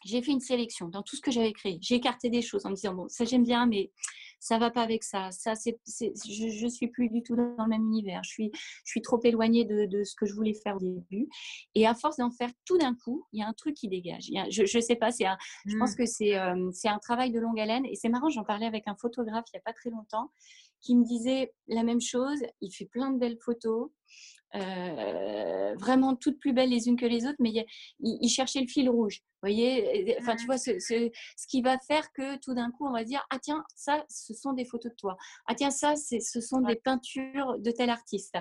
[0.08, 1.78] j'ai fait une sélection dans tout ce que j'avais créé.
[1.82, 3.92] J'ai écarté des choses en me disant, bon, ça j'aime bien, mais
[4.40, 5.32] ça va pas avec ça.
[5.32, 8.24] Ça, c'est, je, je suis plus du tout dans le même univers.
[8.24, 11.28] Je suis, je suis trop éloignée de, de ce que je voulais faire au début.
[11.76, 14.30] Et à force d'en faire tout d'un coup, il y a un truc qui dégage.
[14.36, 15.98] A- je, je sais pas, c'est un, je pense Mm.
[15.98, 17.86] que c'est, euh, c'est un travail de longue haleine.
[17.86, 20.32] Et c'est marrant, j'en parlais avec un photographe il y a pas très longtemps
[20.82, 22.40] qui me disait la même chose.
[22.62, 23.90] Il fait plein de belles photos.
[24.56, 27.66] Euh, vraiment toutes plus belles les unes que les autres, mais il, y a-
[28.00, 29.22] il- il cherchait le fil rouge.
[29.44, 30.48] Vous voyez, enfin, tu Mm.
[30.48, 33.38] vois, ce, ce- ce qui va faire que tout d'un coup, on va dire Ah,
[33.40, 35.16] tiens, ça, ce sont des photos de toi.
[35.46, 36.74] Ah, tiens, ça, ce sont Ouais.
[36.74, 38.36] des peintures de tel artiste.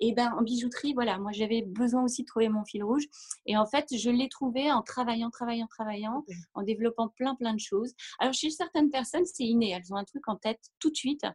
[0.00, 3.04] Et ben, en bijouterie, voilà, moi, j'avais besoin aussi de trouver mon fil rouge.
[3.44, 7.60] Et en fait, je l'ai trouvé en travaillant, travaillant, travaillant, en développant plein, plein de
[7.60, 7.92] choses.
[8.18, 9.70] Alors, chez certaines personnes, c'est inné.
[9.70, 11.26] Elles ont un truc en tête tout de suite.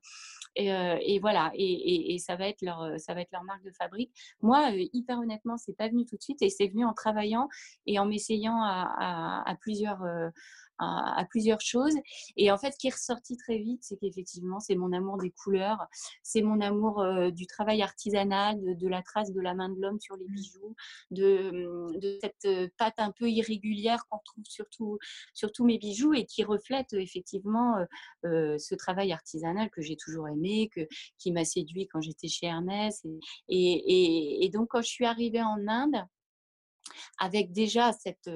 [0.56, 3.44] Et, euh, et voilà, et, et- et ça va être leur, ça va être leur
[3.44, 4.13] marque de fabrique.
[4.42, 7.50] Moi, euh, hyper honnêtement, c'est pas venu tout de suite et c'est venu en travaillant
[7.86, 10.30] et en m'essayant à, à- plusieurs, euh,
[10.80, 11.96] à, à plusieurs choses.
[12.38, 15.32] Et en fait, ce qui est ressorti très vite, c'est qu'effectivement, c'est mon amour des
[15.32, 15.86] couleurs,
[16.24, 19.80] c'est mon amour euh, du travail artisanal, de, de la trace de la main de
[19.80, 20.34] l'homme sur les Mm.
[20.34, 20.76] bijoux,
[21.12, 24.98] de, de cette euh, patte un peu irrégulière qu'on trouve surtout
[25.34, 27.76] sur tous mes bijoux et qui reflète effectivement
[28.26, 32.48] euh, ce travail artisanal que j'ai toujours aimé, que, qui m'a séduit quand j'étais chez
[32.48, 33.06] Ernest.
[33.06, 36.04] Et, et, et, et donc, quand je suis arrivée en Inde,
[37.18, 38.30] avec déjà cette,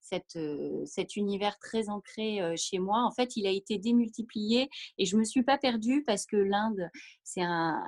[0.00, 3.04] cette, euh, cet univers très ancré euh, chez moi.
[3.04, 6.36] En fait, il a été démultiplié et je ne me suis pas perdue parce que
[6.36, 6.88] l'Inde,
[7.22, 7.82] c'est un,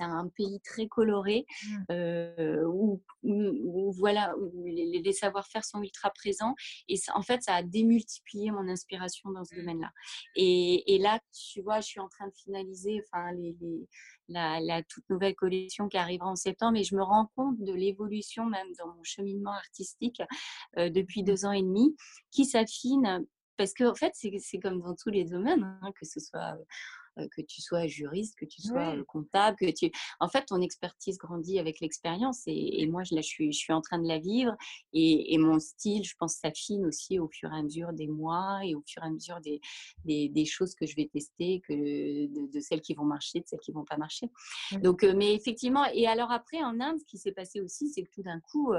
[0.00, 1.84] un pays très coloré Mm.
[1.92, 6.54] euh, où, où- où, voilà, où les, les savoir-faire sont ultra présents.
[6.88, 9.58] Et ça- en fait, ça a démultiplié mon inspiration dans ce Mm.
[9.58, 9.90] domaine-là.
[10.36, 13.88] Et, et là, tu vois, je suis en train de finaliser enfin, les, les-
[14.32, 17.72] la, la toute nouvelle collection qui arrivera en septembre et je me rends compte de
[17.72, 20.22] l'évolution même dans mon cheminement artistique
[20.78, 21.96] euh, depuis deux ans et demi
[22.30, 23.24] qui s'affine
[23.56, 26.56] parce qu'en en fait c'est c'est comme dans tous les domaines hein, que ce soit
[27.16, 29.90] que tu sois juriste, que tu sois comptable, que tu...
[30.20, 33.72] En fait, ton expertise grandit avec l'expérience et, moi, je, là, je suis, je suis
[33.72, 34.56] en train de la vivre
[34.92, 38.74] et, mon style, je pense, s'affine aussi au fur et à mesure des mois et
[38.74, 39.60] au fur et à mesure des,
[40.04, 43.72] des, choses que je vais tester, que de, celles qui vont marcher, de celles qui
[43.72, 44.28] vont pas marcher.
[44.82, 48.10] Donc, mais effectivement, et alors après, en Inde, ce qui s'est passé aussi, c'est que
[48.10, 48.72] tout d'un coup,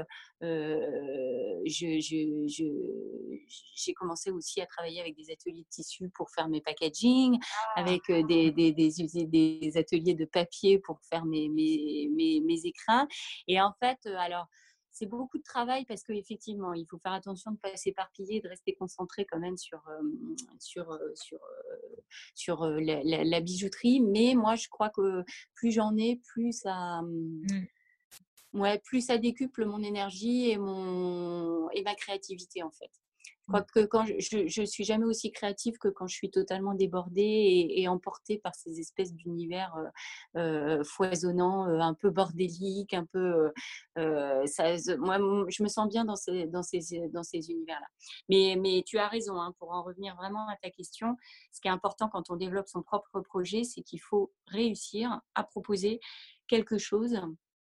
[1.64, 7.38] j'ai je, commencé aussi à travailler avec des ateliers de tissu pour faire mes packaging,
[7.40, 7.80] ah.
[7.80, 8.90] avec des, des, des,
[9.26, 13.06] des, ateliers de papier pour faire mes, mes, mes, mes écrins.
[13.48, 14.46] Et en fait, alors,
[14.94, 18.48] c'est beaucoup de travail parce qu'effectivement, il faut faire attention de ne pas s'éparpiller, de
[18.48, 19.82] rester concentré quand même sur,
[20.60, 21.40] sur, sur,
[22.34, 24.00] sur la, bijouterie.
[24.00, 27.66] Mais moi, je crois que plus j'en ai, plus ça, mmh.
[28.52, 32.90] ouais, plus ça décuple mon énergie et, mon, et ma créativité en fait.
[33.46, 36.72] Je crois que quand je, ne suis jamais aussi créative que quand je suis totalement
[36.72, 43.04] débordée et, emportée par ces espèces d'univers euh, euh, foisonnants, euh, un peu bordéliques, un
[43.04, 43.52] peu.
[43.96, 44.64] ça,
[44.96, 45.18] moi,
[45.48, 47.86] je me sens bien dans ces, dans ces, dans ces univers-là.
[48.30, 51.16] Mais, mais tu as raison, hein, pour en revenir vraiment à ta question,
[51.52, 55.44] ce qui est important quand on développe son propre projet, c'est qu'il faut réussir à
[55.44, 56.00] proposer
[56.46, 57.20] quelque chose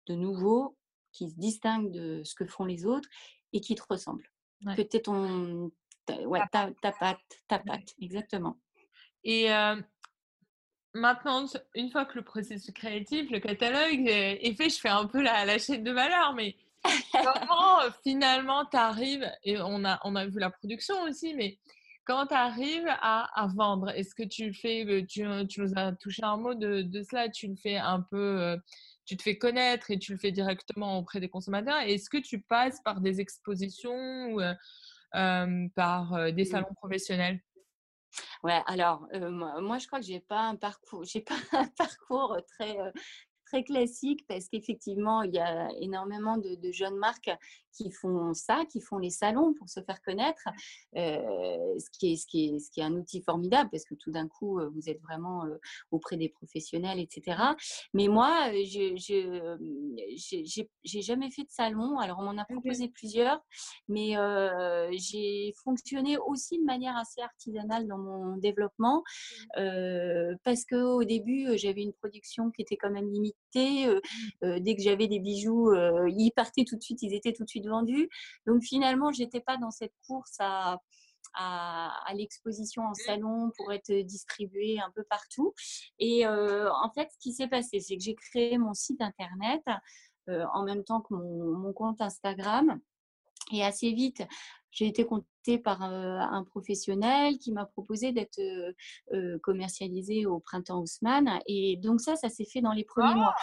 [0.06, 0.78] de nouveau
[1.12, 3.08] qui se distingue de ce que font les autres
[3.52, 4.30] et qui te ressemble.
[4.76, 5.70] Que tu ton.
[6.06, 8.58] Ta, ouais, ta, ta, patte, ta patte, exactement.
[9.24, 9.48] Et
[10.94, 15.22] maintenant, une fois que le processus créatif, le catalogue est fait, je fais un peu
[15.22, 16.56] la, la chaîne de valeur, mais
[17.12, 21.58] comment finalement tu arrives, et on a, on a vu la production aussi, mais
[22.04, 23.90] comment tu arrives à, à, vendre?
[23.90, 27.28] Est-ce que tu le fais, tu, tu, nous as touché un mot de, de cela,
[27.28, 28.56] tu le fais un peu
[29.08, 31.78] tu te fais connaître et tu le fais directement auprès des consommateurs.
[31.80, 34.54] Est-ce que tu passes par des expositions ou euh,
[35.14, 37.40] euh, par euh, des salons professionnels?
[38.42, 39.06] Ouais, alors
[39.60, 42.76] moi je crois que j'ai pas un parcours, j'ai pas un parcours très
[43.46, 47.30] très classique parce qu'effectivement, il y a énormément de, jeunes marques
[47.78, 50.42] qui font ça, qui font les salons pour se faire connaître,
[50.96, 53.94] euh, ce, qui est, ce, qui est, ce qui est un outil formidable parce que
[53.94, 55.56] tout d'un coup, euh, vous êtes vraiment euh,
[55.90, 57.40] auprès des professionnels, etc.
[57.94, 58.94] Mais moi, je
[60.94, 61.98] n'ai jamais fait de salon.
[61.98, 63.40] Alors, on m'en a proposé plusieurs,
[63.88, 64.14] mais
[64.92, 69.02] j'ai fonctionné aussi de manière assez artisanale dans mon développement
[69.54, 73.86] parce qu'au début, j'avais une production qui était quand même limitée
[74.42, 75.72] dès que j'avais des bijoux,
[76.08, 78.08] ils partaient tout de suite, ils étaient tout de suite vendus.
[78.46, 80.78] Donc finalement, j'étais pas dans cette course à,
[81.34, 83.06] à, l'exposition en mmh.
[83.06, 85.54] salon pour être distribuée un peu partout.
[85.98, 89.62] Et en fait, ce qui s'est passé, c'est que j'ai créé mon site internet
[90.26, 92.80] en même temps que mon, mon compte Instagram.
[93.52, 94.22] Et assez vite,
[94.70, 98.40] j'ai été contactée par un professionnel qui m'a proposé d'être
[99.42, 101.40] commercialisée au printemps Haussmann.
[101.46, 103.34] Et donc ça, ça s'est fait dans les premiers mois.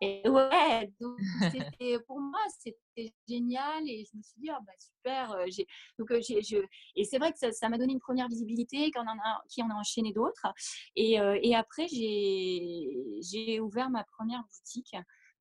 [0.00, 1.18] Et ouais, donc
[2.06, 5.36] pour moi, c'était génial et je me suis dit, ah bah super.
[5.98, 6.64] donc, je,
[6.96, 9.70] et c'est vrai que ça m'a donné une première visibilité, qui en a, qui en
[9.70, 10.46] a enchaîné d'autres.
[10.96, 14.96] Et, et après, j'ai ouvert ma première boutique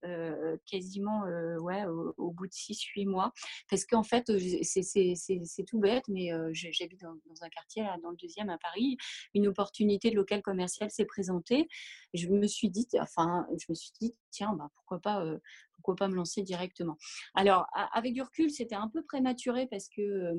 [0.06, 3.34] euh, quasiment euh, ouais, au, bout de 6-8 mois.
[3.70, 4.32] Parce qu'en fait,
[4.64, 8.98] c'est tout bête, mais j'habite dans, un quartier, dans le deuxième à Paris.
[9.34, 11.68] Une opportunité de local commercial s'est présentée.
[12.14, 15.26] Je me suis dit, enfin, je me suis dit, tiens, bah, pourquoi pas
[15.80, 16.98] pourquoi pas me lancer directement
[17.36, 20.34] Alors, avec du recul, c'était un peu prématuré parce que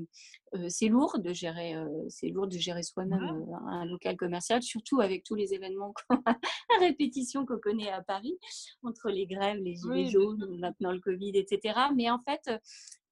[0.69, 1.75] c'est lourd de gérer,
[2.09, 6.35] c'est lourd de gérer soi-même un local commercial, surtout avec tous les événements à
[6.81, 8.39] répétition qu'on connaît à Paris,
[8.83, 11.79] entre les grèves, les gilets jaunes, maintenant le Covid, etc.
[11.97, 12.51] Mais en fait,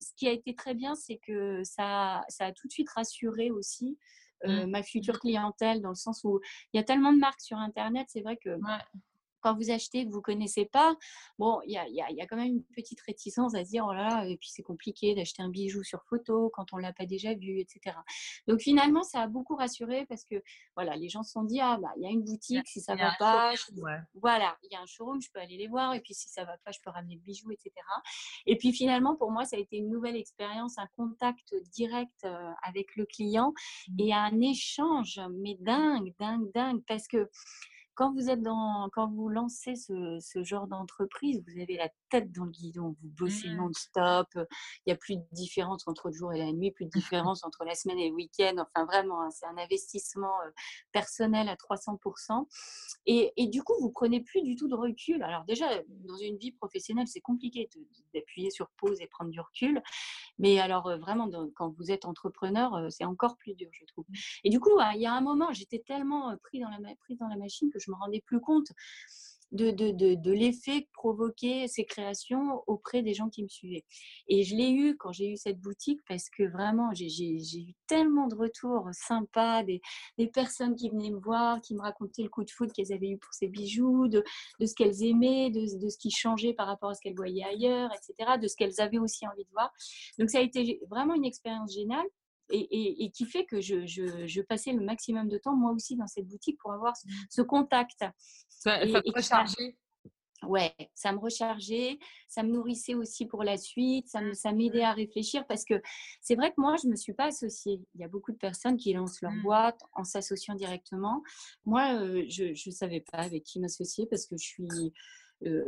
[0.01, 3.51] ce qui a été très bien, c'est que ça, ça a tout de suite rassuré
[3.51, 3.99] aussi
[4.45, 4.67] mmh.
[4.67, 6.41] ma future clientèle dans le sens où
[6.73, 8.51] il y a tellement de marques sur Internet, c'est vrai que
[9.41, 10.97] quand vous achetez que vous connaissez pas,
[11.39, 13.71] bon, il y a, y, a, y a, quand même une petite réticence à se
[13.71, 16.77] dire, oh là là, et puis c'est compliqué d'acheter un bijou sur photo quand on
[16.77, 17.97] l'a pas déjà vu, etc.
[18.47, 20.43] Donc finalement, ça a beaucoup rassuré parce que
[20.75, 22.95] voilà, les gens se sont dit, ah bah, il y a une boutique, si ça
[22.95, 23.55] va pas,
[24.15, 26.45] voilà, il y a un showroom, je peux aller les voir, et puis si ça
[26.45, 27.73] va pas, je peux ramener le bijou, etc.
[28.47, 32.51] Et puis finalement, pour moi, ça a été une nouvelle expérience, un contact direct euh,
[32.63, 33.53] avec le client
[33.89, 34.01] mmh.
[34.01, 37.29] et un échange, mais dingue, dingue, dingue, parce que
[37.99, 42.31] quand vous êtes dans, quand vous lancez ce, ce genre d'entreprise, vous avez la tête
[42.31, 43.57] dans le guidon, vous bossez Mmh.
[43.57, 44.47] non-stop, il
[44.87, 46.91] n'y a plus de différence entre le jour et la nuit, plus de
[47.33, 48.55] différence entre la semaine et le week-end.
[48.59, 50.31] Enfin, vraiment, hein, c'est un investissement
[50.93, 52.47] personnel à 300%.
[53.07, 55.21] Et, et du coup, vous prenez plus du tout de recul.
[55.25, 57.69] Alors déjà, dans une vie professionnelle, c'est compliqué
[58.15, 59.83] d'appuyer sur pause et prendre du recul.
[60.39, 64.05] Mais alors, vraiment, dans- quand vous êtes entrepreneur, c'est encore plus dur, je trouve.
[64.45, 67.19] Et du coup, ah, il y a un moment, j'étais tellement pris dans la, prise
[67.19, 68.73] dans la machine que je me rendais plus compte
[69.53, 73.85] de, l'effet que provoquaient ces créations auprès des gens qui me suivaient.
[74.29, 78.29] Et je l'ai eu quand j'ai eu cette boutique parce que vraiment, j'ai eu tellement
[78.29, 79.81] de retours sympas, des,
[80.33, 83.19] personnes qui venaient me voir, qui me racontaient le coup de foot qu'elles avaient eu
[83.19, 84.23] pour ces bijoux, de,
[84.61, 88.39] ce qu'elles aimaient, de ce qui changeait par rapport à ce qu'elles voyaient ailleurs, etc.,
[88.41, 89.73] de ce qu'elles avaient aussi envie de voir.
[90.19, 92.07] Donc ça a été vraiment une expérience géniale.
[92.51, 95.73] Et, et- et qui fait que je, je- je passais le maximum de temps, moi
[95.73, 98.05] aussi, dans cette boutique pour avoir ce, ce contact.
[98.49, 99.75] Ça, Et- ça te.
[100.45, 104.85] Ouais, ça me rechargeait, ça me nourrissait aussi pour la suite, ça me- ça m'aidait
[104.85, 105.83] à réfléchir parce que
[106.21, 107.81] c'est vrai que moi, je ne me suis pas associée.
[107.97, 109.43] Il y a beaucoup de personnes qui lancent leur Mm.
[109.43, 111.25] boîte en s'associant directement.
[111.65, 114.69] Moi, euh, je ne savais pas avec qui m'associer parce que je suis,
[115.47, 115.65] euh,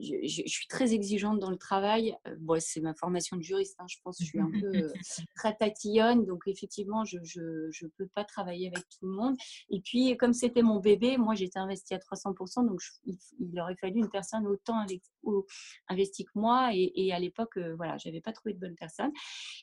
[0.00, 2.14] je, je- je suis très exigeante dans le travail.
[2.26, 4.18] Euh, bon, c'est ma formation de juriste, hein, je pense.
[4.20, 4.92] Je suis un peu euh,
[5.36, 9.36] très tatillonne, donc effectivement, je ne peux pas travailler avec tout le monde.
[9.70, 13.60] Et puis, comme c'était mon bébé, moi, j'étais investie à 300%, donc je- il, il
[13.60, 15.46] aurait fallu une personne autant avec, au-
[15.88, 16.70] investie que moi.
[16.74, 19.12] Et, et à l'époque, euh, voilà, j'avais pas trouvé de bonne personne.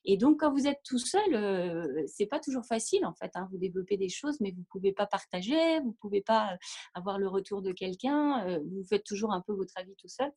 [0.05, 3.31] Et donc, quand vous êtes tout seul, euh, c'est pas toujours facile, en fait.
[3.35, 3.47] hein.
[3.51, 6.57] Vous développez des choses, mais vous pouvez pas partager, vous pouvez pas
[6.93, 8.59] avoir le retour de quelqu'un.
[8.65, 10.31] vous faites toujours un peu votre avis tout seul.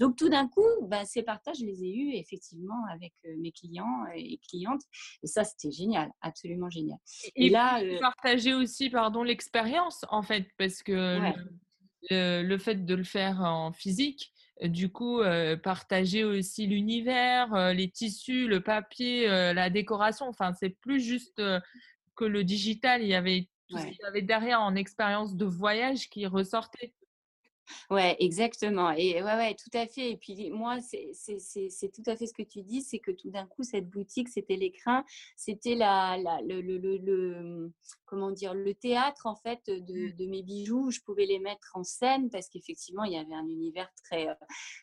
[0.00, 3.52] Donc, tout d'un coup, ben, ces partages, je les ai eus effectivement avec euh, mes
[3.52, 4.82] clients et clientes.
[5.22, 6.98] Et ça, c'était génial, absolument génial.
[7.34, 11.34] Et, Et là, euh, partager aussi, pardon, l'expérience, en fait, parce que Ouais.
[12.10, 14.32] le, fait de le faire en physique,
[14.62, 20.26] euh, du coup, euh, partager aussi l'univers, euh, les tissus, le papier, euh, la décoration,
[20.28, 21.60] enfin, c'est plus juste euh,
[22.16, 25.44] que le digital, il y avait tout ce qu'il y avait derrière en expérience de
[25.44, 26.94] voyage qui ressortait.
[27.90, 28.92] Ouais, exactement.
[28.92, 30.10] Et ouais, ouais, tout à fait.
[30.12, 31.12] Et puis moi, c'est
[31.92, 34.56] tout à fait ce que tu dis, c'est que tout d'un coup, cette boutique, c'était
[34.56, 35.04] l'écrin,
[35.36, 37.72] c'était la, la- le, le, le- le-
[38.06, 40.90] comment dire, le théâtre en fait de, de mes bijoux.
[40.90, 44.34] Je pouvais les mettre en scène parce qu'effectivement, il y avait un univers très, euh,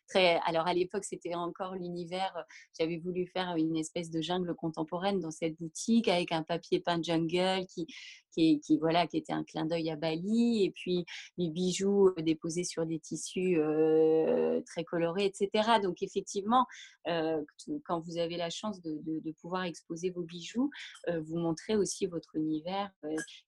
[0.08, 0.40] très.
[0.46, 2.36] Alors à l'époque, c'était encore l'univers.
[2.38, 2.42] euh,
[2.80, 7.02] J'avais voulu faire une espèce de jungle contemporaine dans cette boutique avec un papier peint
[7.02, 7.88] jungle qui,
[8.36, 11.06] qui, voilà, qui était un clin d'œil à Bali et puis
[11.38, 15.80] les bijoux euh, déposés sur des tissus euh, très colorés, etc.
[15.82, 16.66] Donc effectivement,
[17.08, 17.42] euh,
[17.86, 19.02] quand vous avez la chance de,
[19.42, 20.70] pouvoir exposer vos bijoux,
[21.08, 22.90] vous montrez aussi votre univers.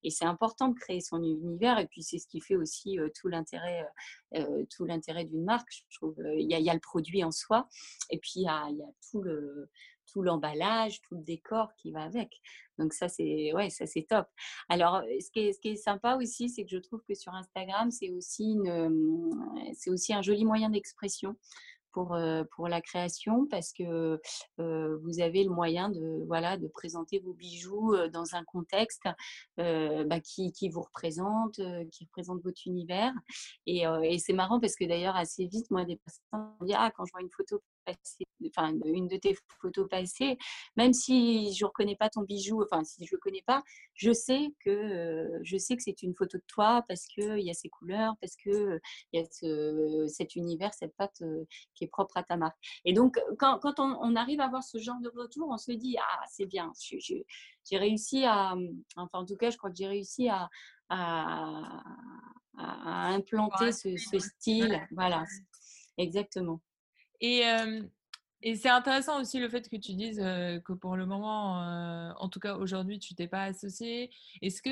[0.03, 1.79] et c'est important de créer son univers.
[1.79, 3.87] Et puis c'est ce qui fait aussi tout l'intérêt,
[4.69, 5.69] tout l'intérêt d'une marque.
[6.17, 7.67] Il y, a, le produit en soi,
[8.09, 8.67] et puis il y a
[9.09, 9.69] tout le
[10.11, 12.41] tout l'emballage, tout le décor qui va avec.
[12.77, 14.27] Donc ça c'est ouais, ça c'est top.
[14.69, 18.53] Alors, ce qui est, sympa aussi, c'est que je trouve que sur Instagram, c'est aussi,
[18.53, 19.31] une,
[19.73, 21.35] c'est aussi un joli moyen d'expression
[21.91, 22.17] pour,
[22.51, 24.19] pour la création parce que
[24.57, 29.07] vous avez le moyen de, voilà, de présenter vos bijoux dans un contexte
[29.57, 31.59] bah, qui, qui vous représente,
[31.91, 33.13] qui représente votre univers.
[33.65, 33.85] Et,
[34.19, 37.21] c'est marrant parce que d'ailleurs, assez vite, moi, des personnes disent Ah, quand je vois
[37.21, 37.61] une photo
[38.47, 40.37] enfin, une de tes photos passées,
[40.75, 43.63] même si je ne reconnais pas ton bijou, enfin, si je ne le connais pas,
[43.93, 47.49] je sais que, euh, je sais que c'est une photo de toi parce qu'il y
[47.49, 48.79] a ces couleurs, parce qu'il
[49.13, 52.57] y a ce, cet univers, cette patte euh, qui est propre à ta marque.
[52.85, 55.71] Et donc, quand, quand on, on arrive à avoir ce genre de retour, on se
[55.71, 58.55] dit Ah, c'est bien, j'ai réussi à.
[58.95, 60.49] Enfin, en tout cas, je crois que j'ai réussi à,
[60.89, 61.83] à,
[62.57, 64.87] implanter ce, ce style.
[64.91, 65.23] Voilà,
[65.97, 66.61] exactement.
[67.21, 67.41] Et,
[68.41, 71.59] et c'est intéressant aussi le fait que tu dises que pour le moment,
[72.17, 74.11] en tout cas aujourd'hui, tu t'es pas associé.
[74.41, 74.69] Est-ce que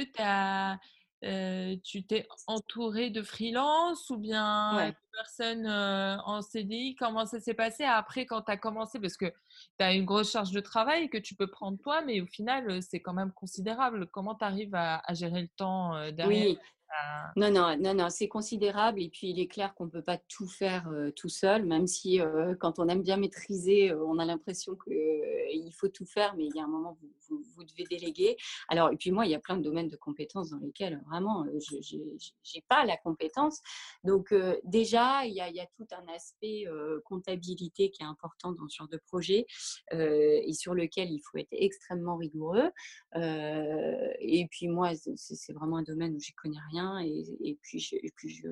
[1.24, 4.92] euh, tu t'es entouré de freelance ou bien Ouais.
[4.92, 9.00] de personnes en CDI Comment ça s'est passé après quand tu as commencé?
[9.00, 12.22] Parce que tu as une grosse charge de travail que tu peux prendre toi, mais
[12.22, 14.08] au final, c'est quand même considérable.
[14.12, 16.48] Comment tu arrives à, à gérer le temps derrière?
[16.48, 16.60] Oui,
[16.98, 19.02] à- Non, non, non, non, c'est considérable.
[19.02, 21.88] Et puis, il est clair qu'on ne peut pas tout faire euh, tout seul, même
[21.88, 26.36] si euh, quand on aime bien maîtriser, euh, on a l'impression qu'il faut tout faire,
[26.36, 28.38] mais il y a un moment où vous, devez déléguer.
[28.70, 31.46] Alors, et puis moi, il y a plein de domaines de compétences dans lesquels vraiment,
[31.46, 33.62] euh, je n'ai pas la compétence.
[34.04, 38.06] Donc, euh, déjà, il y, a, y, a, tout un aspect euh, comptabilité qui est
[38.06, 39.46] important dans ce genre de projet
[39.94, 42.70] euh, et sur lequel il faut être extrêmement rigoureux.
[43.16, 47.96] Euh, et puis, moi, c'est vraiment un domaine où j'y connais rien et, puis, je,
[48.16, 48.48] puis je,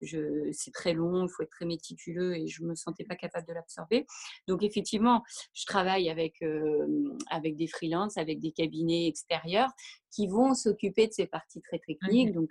[0.00, 3.16] je, c'est très long, il faut être très méticuleux et je ne me sentais pas
[3.16, 4.06] capable de l'absorber.
[4.48, 5.22] Donc effectivement,
[5.52, 6.42] je travaille avec,
[7.30, 9.70] avec des freelances, avec des cabinets extérieurs
[10.10, 12.32] qui vont s'occuper de ces parties très techniques.
[12.32, 12.50] Donc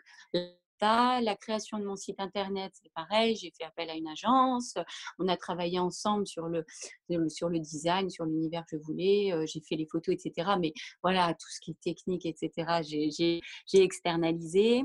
[0.84, 4.76] la création de mon site internet, c'est pareil, j'ai fait appel à une agence,
[5.20, 6.66] on a travaillé ensemble sur le,
[7.30, 10.52] sur le design, sur l'univers que je voulais, euh, j'ai fait les photos, etc.
[10.60, 14.84] Mais voilà, tout ce qui est technique, etc., j'ai externalisé.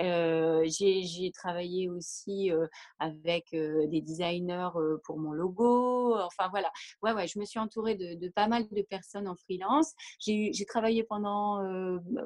[0.00, 2.66] Euh, j'ai travaillé aussi euh,
[2.98, 4.70] avec des designers
[5.04, 6.16] pour mon logo.
[6.16, 6.70] Enfin voilà,
[7.02, 9.92] ouais, ouais, je me suis entourée de, pas mal de personnes en freelance.
[10.20, 11.62] J'ai travaillé pendant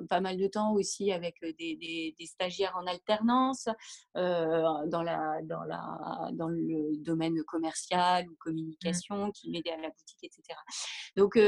[0.08, 3.68] pas mal de temps aussi avec des, des stagiaires en alternance
[4.14, 8.36] dans, la, dans, la, dans le domaine commercial ou mmh.
[8.38, 10.58] communication qui m'aidaient à la boutique, etc.
[11.16, 11.38] Donc,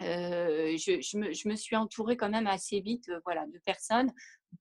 [0.00, 4.12] je, je, me, je, me, suis entourée quand même assez vite voilà, de personnes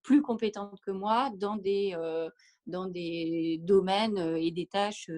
[0.03, 1.95] plus compétentes que moi dans des,
[2.65, 5.09] dans des domaines et des tâches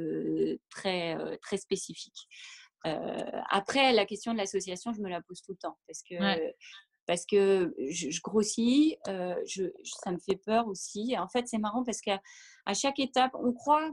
[0.69, 2.27] très, très spécifiques.
[2.83, 6.15] après, la question de l'association, je me la pose tout le temps parce que
[7.07, 11.15] parce que je, grossis, je, ça me fait peur aussi.
[11.17, 12.19] En fait, c'est marrant parce qu'à
[12.75, 13.89] chaque étape, on croit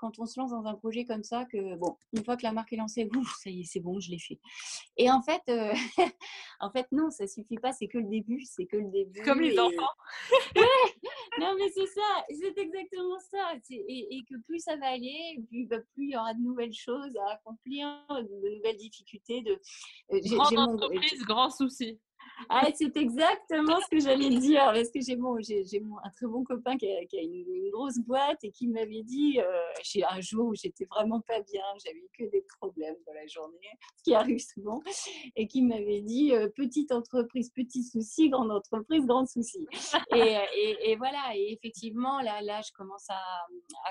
[0.00, 2.52] quand on se lance dans un projet comme ça que, bon, une fois que la
[2.52, 4.40] marque est lancée, ouf, ça y est, c'est bon, je l'ai fait.
[4.96, 5.42] Et en fait,
[6.60, 9.22] en fait, non, ça suffit pas, c'est que le début, c'est que le début.
[9.22, 9.92] Comme les enfants.
[11.38, 13.52] non, mais c'est ça, c'est exactement ça.
[13.70, 17.16] Et, que plus ça va aller, plus, bah, plus il y aura de nouvelles choses
[17.26, 19.42] à accomplir, de nouvelles difficultés.
[19.42, 19.60] De,
[20.10, 21.98] Grande entreprise, grand souci.
[22.48, 26.76] Ah, c'est exactement ce que j'allais dire, parce que j'ai bon, un très bon copain
[26.76, 31.20] qui a, une, grosse boîte et qui m'avait dit, euh, un jour où j'étais vraiment
[31.20, 33.58] pas bien, j'avais que des problèmes dans la journée,
[33.96, 34.80] ce qui arrive souvent,
[35.36, 39.66] et qui m'avait dit, euh, petite entreprise, petit souci, grande entreprise, grand souci.
[40.14, 40.36] Et,
[40.82, 43.44] et, voilà, et effectivement, là, là je commence à,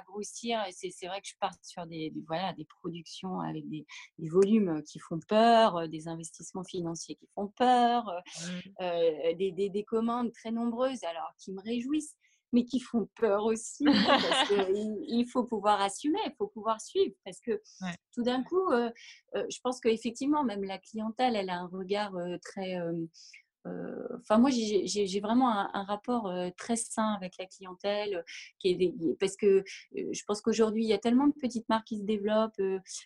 [0.08, 3.86] grossir, c'est vrai que je pars sur des, voilà, des productions avec des,
[4.18, 8.12] volumes qui font peur, des investissements financiers qui font peur,
[8.82, 12.16] euh, des, des, commandes très nombreuses, alors qui me réjouissent,
[12.52, 14.58] mais qui font peur aussi, parce qu'il
[15.08, 17.62] il faut pouvoir assumer, il faut pouvoir suivre, parce que
[18.14, 18.90] tout d'un coup, euh,
[19.36, 22.14] euh, je pense qu'effectivement, même la clientèle, elle a un regard
[22.44, 23.06] très euh,
[23.66, 28.24] enfin, moi, j'ai vraiment un, rapport très sain avec la clientèle,
[29.20, 32.62] parce que je pense qu'aujourd'hui, il y a tellement de petites marques qui se développent.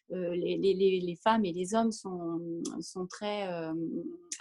[0.10, 2.39] Les, femmes et les hommes sont,
[3.10, 3.47] très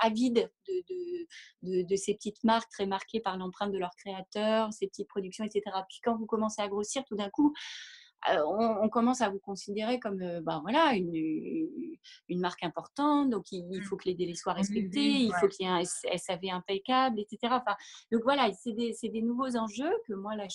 [0.01, 1.27] avides de,
[1.63, 5.45] de, de, ces petites marques très marquées par l'empreinte de leurs créateurs, ces petites productions,
[5.45, 5.63] etc.
[5.89, 7.53] Puis quand vous commencez à grossir, tout d'un coup,
[8.47, 11.15] on, commence à vous considérer comme ben voilà, une,
[12.29, 13.83] une, marque importante, donc il, mmh.
[13.83, 17.39] faut que les délais soient respectés, il faut qu'il y ait un SAV impeccable, etc.
[17.53, 17.77] Enfin,
[18.11, 20.47] donc voilà, c'est des, des, nouveaux enjeux que moi là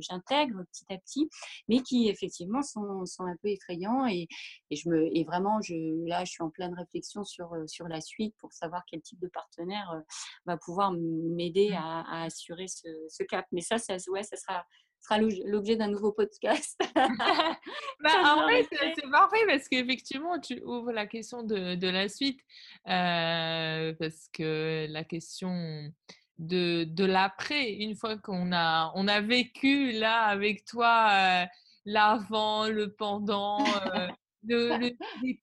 [0.00, 1.28] j'intègre petit à petit,
[1.68, 4.28] mais qui effectivement sont, sont un peu effrayants et,
[4.70, 5.74] et, je me, et vraiment je,
[6.06, 9.28] là je suis en pleine réflexion sur, sur la suite pour savoir quel type de
[9.28, 10.02] partenaire
[10.46, 11.74] va pouvoir m'aider mmh.
[11.74, 13.46] à, à, assurer ce, ce, cap.
[13.52, 14.64] Mais ça, ça, ouais, ça sera
[15.02, 16.80] sera l'objet d'un nouveau podcast.
[16.94, 17.04] bah,
[18.36, 22.40] en fait, c'est parfait parce qu'effectivement, tu ouvres la question de, de la suite.
[22.88, 25.92] Euh, parce que la question
[26.38, 31.44] de, de l'après, une fois qu'on a, on a vécu là avec toi euh,
[31.84, 33.64] l'avant, le pendant.
[33.64, 34.08] Euh,
[34.44, 34.90] le,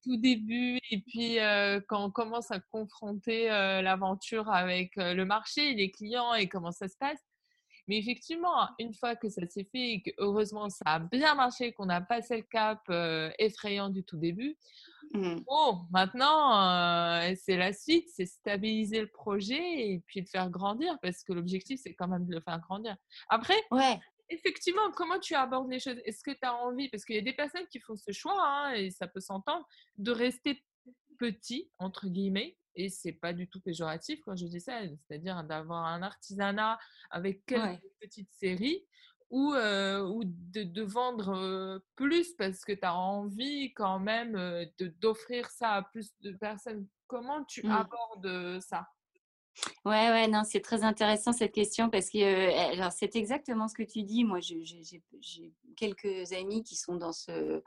[0.03, 1.37] tout débuts et puis
[1.87, 6.97] quand on commence à confronter l'aventure avec le marché, les clients et comment ça se
[6.97, 7.17] passe,
[7.89, 11.73] mais effectivement, une fois que ça s'est fait et que heureusement ça a bien marché,
[11.73, 12.79] qu'on a passé le cap
[13.39, 14.55] effrayant du tout début,
[15.15, 15.39] mmh.
[15.47, 21.23] bon, maintenant, c'est la suite, c'est stabiliser le projet et puis le faire grandir parce
[21.23, 22.95] que l'objectif, c'est quand même de le faire grandir.
[23.27, 23.99] Après, ouais.
[24.29, 25.97] effectivement, comment tu abordes les choses?
[26.05, 28.37] Est-ce que tu as envie, parce qu'il y a des personnes qui font ce choix,
[28.39, 29.65] hein, et ça peut s'entendre,
[29.97, 30.63] de rester
[31.17, 35.85] petit, entre guillemets, et c'est pas du tout péjoratif quand je dis ça, c'est-à-dire d'avoir
[35.85, 38.85] un artisanat avec quelques petites séries
[39.29, 44.37] ou, ou de, de vendre plus parce que tu as envie quand même
[45.01, 46.87] d'offrir ça à plus de personnes.
[47.07, 47.71] Comment tu mmh.
[47.71, 48.87] abordes ça?
[49.85, 53.83] Ouais, ouais, non, c'est très intéressant cette question parce que alors c'est exactement ce que
[53.83, 54.23] tu dis.
[54.23, 57.61] Moi, j'ai quelques amis qui sont dans ce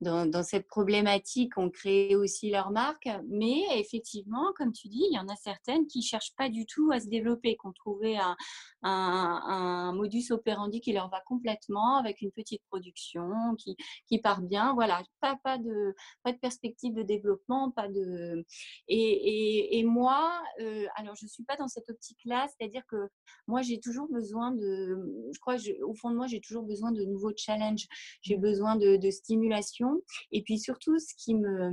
[0.00, 3.08] dans, cette problématique ont créé aussi leur marque.
[3.28, 6.90] Mais effectivement, comme tu dis, il y en a certaines qui cherchent pas du tout
[6.92, 8.36] à se développer, qui ont trouvé un,
[8.82, 14.74] un, modus operandi qui leur va complètement avec une petite production qui, qui part bien.
[14.74, 18.44] Voilà, pas, pas, de, pas de perspective de développement, pas de.
[18.88, 23.08] Et, et, moi, euh, alors je suis pas dans cette optique-là, c'est-à-dire que
[23.46, 24.96] moi j'ai toujours besoin de,
[25.32, 27.86] je crois, au fond de moi j'ai toujours besoin de nouveaux challenges,
[28.22, 28.40] j'ai mmh.
[28.40, 30.02] besoin de, de stimulation
[30.32, 31.70] et puis surtout, ce qui me,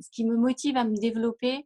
[0.00, 1.64] ce qui me motive à me développer,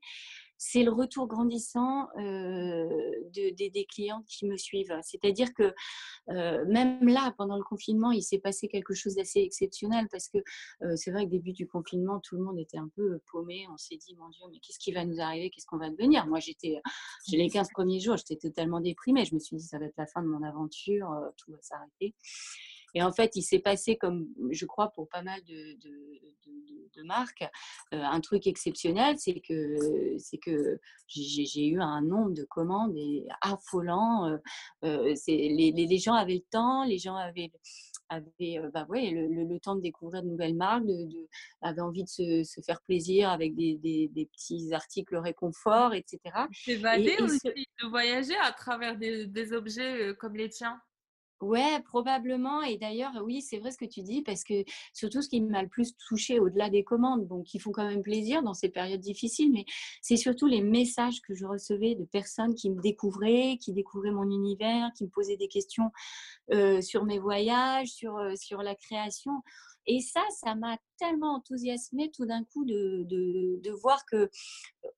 [0.64, 2.86] c'est le retour grandissant euh,
[3.34, 4.96] de, des clients qui me suivent.
[5.02, 5.74] C'est-à-dire que
[6.28, 10.38] euh, même là, pendant le confinement, il s'est passé quelque chose d'assez exceptionnel parce que
[10.82, 13.66] euh, c'est vrai que début du confinement, tout le monde était un peu paumé.
[13.72, 15.50] On s'est dit, mon Dieu, mais qu'est-ce qui va nous arriver?
[15.50, 16.28] Qu'est-ce qu'on va devenir?
[16.28, 16.80] Moi, j'étais,
[17.32, 19.24] les 15 premiers jours, j'étais totalement déprimée.
[19.24, 21.08] Je me suis dit, ça va être la fin de mon aventure,
[21.38, 22.14] tout va s'arrêter.
[22.95, 25.74] Et en fait, il s'est passé, comme je crois pour pas mal de,
[26.95, 27.43] de, marques,
[27.95, 29.76] euh, un truc exceptionnel, c'est que,
[30.18, 30.78] c'est que
[31.09, 32.97] j'ai eu un nombre de commandes
[33.40, 34.26] affolant.
[34.26, 34.36] Euh,
[34.84, 37.51] euh, les, les, gens avaient le temps, les gens avaient
[38.09, 41.28] avaient bah ouais, le, le, temps de découvrir de nouvelles marques, de,
[41.62, 46.20] avaient envie de se, se, faire plaisir avec des, des, des, petits articles réconfort, etc.
[46.53, 47.40] S'évader aussi,
[47.82, 50.78] de voyager à travers des, des objets comme les tiens.
[51.43, 52.62] Ouais, probablement.
[52.62, 55.61] Et d'ailleurs, oui, c'est vrai ce que tu dis, parce que surtout ce qui m'a
[55.62, 59.01] le plus touché au-delà des commandes, bon, qui font quand même plaisir dans ces périodes
[59.01, 59.64] difficiles, mais
[60.03, 64.30] c'est surtout les messages que je recevais de personnes qui me découvraient, qui découvraient mon
[64.30, 65.90] univers, qui me posaient des questions
[66.80, 69.43] sur mes voyages, sur, sur la création.
[69.86, 74.30] Et ça, ça m'a tellement enthousiasmé tout d'un coup de, de, de, voir que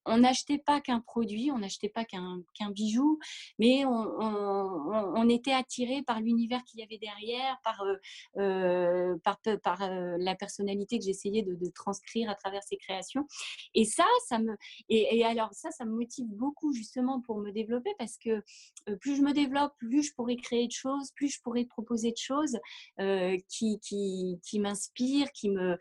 [0.05, 3.18] on n'achetait pas qu'un produit, on n'achetait pas qu'un qu'un bijou,
[3.59, 7.96] mais on, on, était attiré par l'univers qu'il y avait derrière, par, euh,
[8.36, 13.26] euh par, par euh, la personnalité que j'essayais de, transcrire à travers ces créations.
[13.74, 14.55] Et ça, ça me,
[14.90, 18.42] et, et, alors ça, ça motive beaucoup justement pour me développer parce que
[18.90, 22.11] euh, plus je me développe, plus je pourrais créer de choses, plus je pourrais proposer
[22.11, 22.59] de choses
[23.00, 25.78] euh, qui, qui, qui m'inspirent, qui me,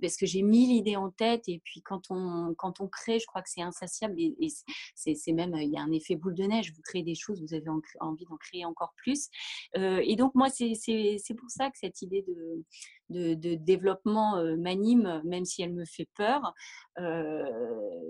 [0.00, 3.26] parce que j'ai mille idées en tête et puis quand on, quand on crée, je
[3.26, 4.48] crois que c'est insatiable et,
[4.94, 7.54] c'est même, il y a un effet boule de neige, vous créez des choses, vous
[7.54, 7.68] avez
[8.00, 9.28] envie d'en créer encore plus.
[9.76, 12.64] Euh, et donc moi, c'est pour ça que cette idée de,
[13.10, 16.54] de, développement euh, m'anime, même si elle me fait peur,
[16.98, 17.44] euh,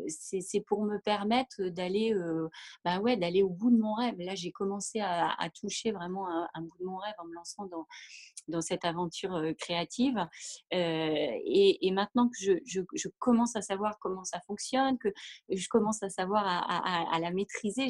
[0.08, 2.48] c'est pour me permettre d'aller euh,
[2.84, 4.16] bah ouais, au bout de mon rêve.
[4.18, 7.86] Là, j'ai commencé à, toucher vraiment un, bout de mon rêve en me lançant dans,
[8.48, 10.26] dans cette aventure créative.
[10.70, 15.08] Et, maintenant que je, je, commence à savoir comment ça fonctionne, que
[15.50, 17.82] je commence à savoir à, à, à la maîtriser,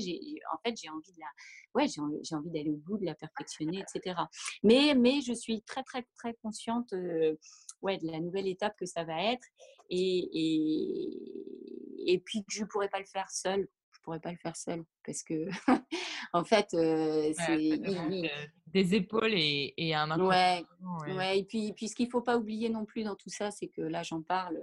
[0.52, 1.26] en fait, j'ai envie de la,
[1.74, 4.20] ouais, j'ai envie d'aller au bout, de la perfectionner, etc.
[4.62, 6.92] Mais, mais je suis très, très, très consciente
[7.82, 9.46] ouais, de la nouvelle étape que ça va être.
[9.90, 13.68] Et, et, et puis que je ne pourrais pas le faire seule.
[14.11, 15.46] Pourrais pas le faire seule parce que,
[16.32, 17.80] en fait, euh, c'est.
[18.66, 21.12] des épaules et, et un ouais, ouais.
[21.12, 23.68] ouais, Et puis, puis ce qu'il faut pas oublier non plus dans tout ça, c'est
[23.68, 24.56] que là, j'en parle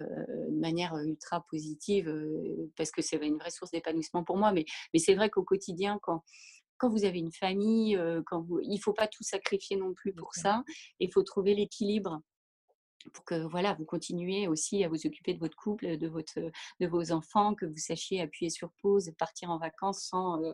[0.00, 2.10] euh, de manière ultra positive
[2.74, 4.50] parce que c'est une vraie source d'épanouissement pour moi.
[4.50, 4.64] Mais,
[4.94, 6.24] mais c'est vrai qu'au quotidien, quand,
[6.78, 10.32] quand vous avez une famille, quand vous, il faut pas tout sacrifier non plus pour
[10.32, 10.64] ça.
[11.00, 12.22] Il faut trouver l'équilibre
[13.08, 16.86] pour que voilà, vous continuez aussi à vous occuper de votre couple, de, votre, de
[16.86, 20.52] vos enfants, que vous sachiez appuyer sur pause, partir en vacances sans euh,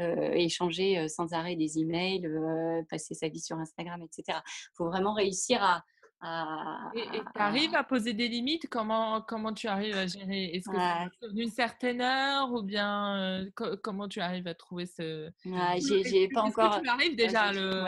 [0.00, 4.38] euh, échanger sans arrêt des emails, euh, passer sa vie sur Instagram, etc.
[4.46, 5.84] Il faut vraiment réussir à,
[6.20, 8.68] à, et tu arrives à poser des limites?
[8.68, 10.46] Comment, comment tu arrives à gérer?
[10.46, 10.76] Est-ce que
[11.22, 15.30] c'est d'une certaine heure ou bien comment tu arrives à trouver ce.
[15.44, 16.80] Ouais, j'ai pas encore.
[16.80, 17.84] tu arrives déjà à le.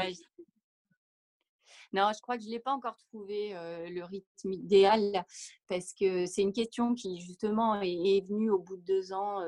[1.93, 3.53] Non, je crois que je ne l'ai pas encore trouvé
[3.88, 5.24] le rythme idéal
[5.68, 9.41] parce que c'est une question qui justement est, venue au bout de deux ans,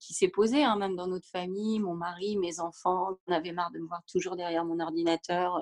[0.00, 3.18] qui s'est posée hein, même dans notre famille, mon mari, mes enfants.
[3.26, 5.60] On avait marre de me voir toujours derrière mon ordinateur,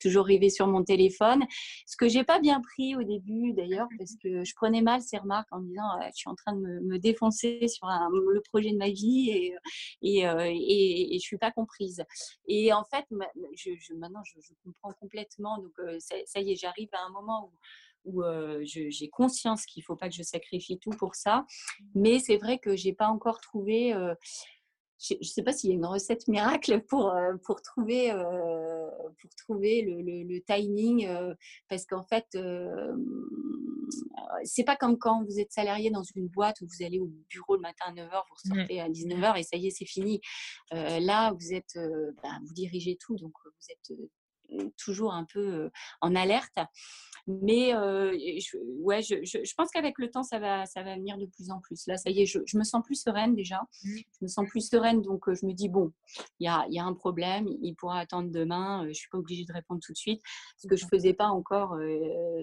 [0.00, 1.44] toujours rivée sur mon téléphone.
[1.86, 5.18] Ce que j'ai pas bien pris au début d'ailleurs parce que je prenais mal ces
[5.18, 8.72] remarques en me disant «Ah, je suis en train de me, défoncer sur le projet
[8.72, 9.54] de ma vie et
[10.02, 12.02] et, et, et, je suis pas comprise.
[12.46, 13.04] Et en fait,
[13.56, 15.58] je, je, maintenant je, je comprends complètement.
[15.58, 17.58] Donc, ça, y est, j'arrive à un moment où,
[18.04, 18.22] où
[18.62, 21.44] j'ai conscience qu'il ne faut pas que je sacrifie tout pour ça.
[21.94, 23.92] Mais c'est vrai que j'ai pas encore trouvé.
[25.00, 27.14] je ne sais pas s'il y a une recette miracle pour,
[27.44, 28.12] pour trouver,
[29.20, 31.08] pour trouver le, le, timing,
[31.68, 32.26] parce qu'en fait,
[34.44, 37.56] c'est pas comme quand vous êtes salarié dans une boîte où vous allez au bureau
[37.56, 38.56] le matin à 9h, vous mmh.
[38.56, 40.20] sortez à 19h et ça y est, c'est fini.
[40.70, 41.78] là, vous êtes,
[42.22, 43.98] bah, vous dirigez tout, donc vous êtes
[44.76, 45.70] toujours un peu
[46.00, 46.58] en alerte.
[47.26, 51.26] Mais je, ouais, je, je, pense qu'avec le temps, ça va, ça va venir de
[51.26, 51.86] plus en plus.
[51.86, 53.60] Là, ça y est, je, me sens plus sereine déjà.
[53.84, 53.96] Mmh.
[53.96, 55.92] Je me sens plus sereine, donc je me dis, bon,
[56.40, 59.18] il y a, y a, un problème, il pourra attendre demain, je ne suis pas
[59.18, 60.22] obligée de répondre tout de suite.
[60.56, 61.78] Ce que je ne faisais pas encore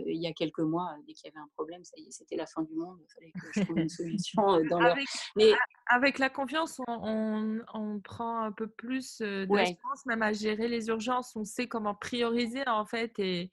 [0.06, 2.36] il y a quelques mois, dès qu'il y avait un problème, ça y est, c'était
[2.36, 4.96] la fin du monde, il fallait que je trouve une solution dans leur...
[5.36, 5.52] Mais...
[5.88, 9.78] Avec la confiance, on, on, prend un peu plus de ouais.
[10.06, 13.52] même à gérer les urgences, on sait comment prioriser en fait et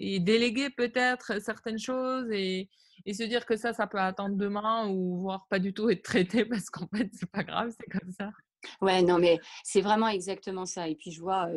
[0.00, 2.68] et déléguer peut-être certaines choses et,
[3.06, 6.02] et, se dire que ça, ça peut attendre demain ou voire pas du tout être
[6.02, 8.30] traité parce qu'en fait, c'est pas grave, c'est comme ça.
[8.80, 10.88] Ouais, non, mais c'est vraiment exactement ça.
[10.88, 11.48] Et puis, je vois,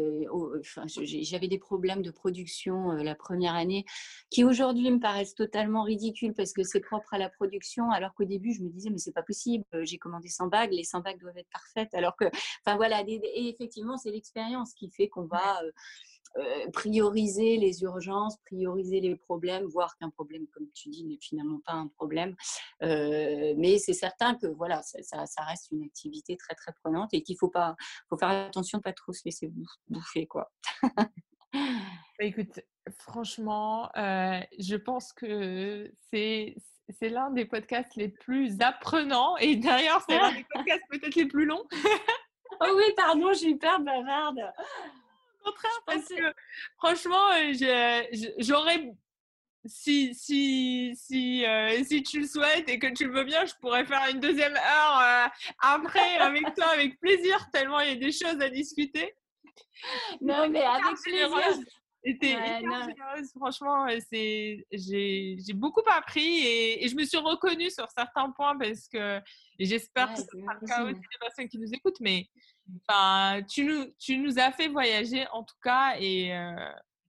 [0.60, 3.86] enfin, j'avais des problèmes de production la première année
[4.30, 7.92] qui aujourd'hui me paraissent totalement ridicules parce que c'est propre à la production.
[7.92, 10.84] Alors qu'au début, je me disais, mais c'est pas possible, j'ai commandé 100 bagues, les
[10.84, 11.94] 100 bagues doivent être parfaites.
[11.94, 12.26] Alors que,
[12.66, 15.62] enfin voilà, et effectivement, c'est l'expérience qui fait qu'on va
[16.38, 21.60] euh, prioriser les urgences, prioriser les problèmes, voir qu'un problème, comme tu dis, n'est finalement
[21.66, 22.36] pas un problème.
[22.84, 27.24] Euh, mais c'est certain que voilà, ça, ça, reste une activité très très prenante et
[27.24, 27.76] qu'il faut pas,
[28.10, 29.52] faut faire attention de pas trop se laisser
[29.88, 30.52] bouffer quoi.
[32.20, 32.60] Bah, écoute,
[33.00, 36.56] franchement, euh, je pense que c'est
[37.00, 41.28] c'est l'un des podcasts les plus apprenants et d'ailleurs c'est l'un des podcasts peut-être les
[41.28, 41.66] plus longs.
[42.62, 44.40] oh oui, pardon, j'ai hyper bavarde
[45.48, 46.34] contraire, parce que
[46.78, 48.04] franchement, euh,
[48.40, 48.92] j'aurais.
[49.66, 53.54] Si, si, si, euh, si tu le souhaites et que tu le veux bien, je
[53.60, 55.28] pourrais faire une deuxième heure euh,
[55.60, 59.14] après avec toi, avec plaisir, tellement il y a des choses à discuter.
[60.22, 61.30] Non, mais avec plaisir.
[62.02, 62.38] C'était
[63.36, 69.20] franchement, j'ai beaucoup appris et, et, je me suis reconnue sur certains points parce que
[69.60, 72.30] j'espère que ce sera le cas aussi des personnes qui nous écoutent, mais
[72.88, 76.56] Enfin, tu nous, tu nous as fait voyager en tout cas et euh,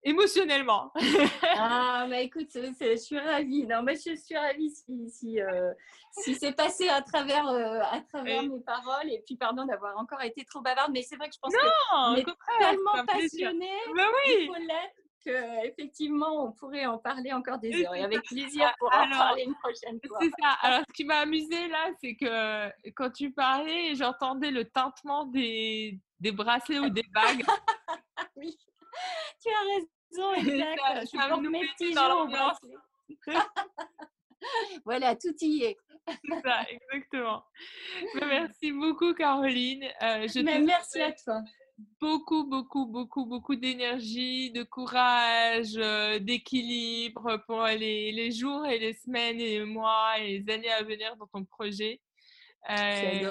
[0.03, 0.93] émotionnellement.
[1.57, 3.67] ah, bah écoute, je suis ravie.
[3.67, 5.73] Non, mais je suis ravie si, si, euh,
[6.13, 9.11] si c'est passé à travers, euh, à travers mes paroles.
[9.11, 12.15] Et puis, pardon d'avoir encore été trop bavarde, mais c'est vrai que je pense non,
[12.15, 13.81] que est tellement passionnée.
[13.97, 14.35] Bah oui.
[14.41, 18.89] Il faut l'être effectivement, on pourrait en parler encore des heures et avec plaisir pour
[18.89, 20.19] en parler une prochaine fois.
[20.21, 20.51] C'est ça.
[20.63, 25.99] Alors, ce qui m'a amusé là, c'est que quand tu parlais, j'entendais le tintement des,
[26.21, 27.45] des bracelets ou des bagues.
[28.37, 28.57] oui,
[29.43, 30.81] tu as raison, exact.
[31.07, 32.27] Ça, je mes petits dans
[34.85, 35.77] voilà, tout y est.
[36.07, 37.45] C'est ça, exactement.
[38.15, 39.85] merci beaucoup, Caroline.
[40.03, 41.43] Euh, je Mais merci à toi
[42.01, 48.95] beaucoup, beaucoup, beaucoup, beaucoup d'énergie, de courage, euh, d'équilibre pour les, les, jours et les
[48.95, 52.01] semaines et les mois et les années à venir dans ton projet.
[52.71, 53.31] Euh,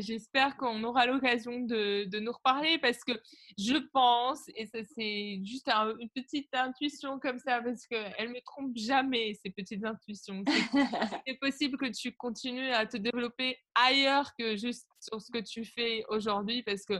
[0.00, 3.12] J'espère qu'on aura l'occasion de, de, nous reparler parce que
[3.58, 8.40] je pense, et ça c'est juste une petite intuition comme ça, parce qu'elle ne me
[8.42, 10.44] trompe jamais, ces petites intuitions.
[11.26, 15.64] C'est possible que tu continues à te développer ailleurs que juste sur ce que tu
[15.64, 16.94] fais aujourd'hui parce que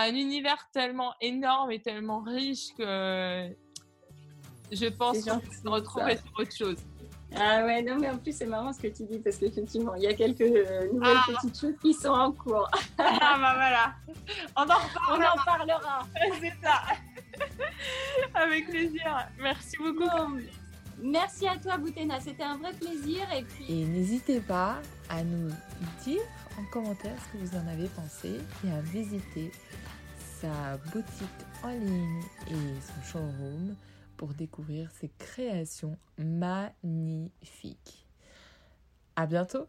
[0.00, 3.48] un univers tellement énorme et tellement riche que
[4.72, 6.76] je pense qu'on se retrouver sur autre chose.
[7.36, 10.04] Ah ouais, non, mais en plus, c'est marrant ce que tu dis parce qu'effectivement, il
[10.04, 11.32] y a quelques euh, nouvelles ah.
[11.32, 12.70] petites choses qui sont en cours.
[12.98, 13.94] ah bah voilà.
[14.56, 15.34] On en reparlera.
[15.34, 16.06] On en parlera.
[16.40, 16.82] c'est ça.
[18.34, 19.28] Avec plaisir.
[19.40, 20.38] Merci beaucoup.
[21.02, 22.20] merci à toi, Boutena.
[22.20, 23.22] C'était un vrai plaisir.
[23.36, 23.64] Et, puis...
[23.68, 24.76] et n'hésitez pas
[25.08, 25.50] à nous
[26.04, 26.22] dire
[26.58, 29.50] en commentaire ce que vous en avez pensé et à visiter
[30.44, 33.74] sa boutique en ligne et son showroom
[34.18, 38.06] pour découvrir ses créations magnifiques.
[39.16, 39.66] À bientôt!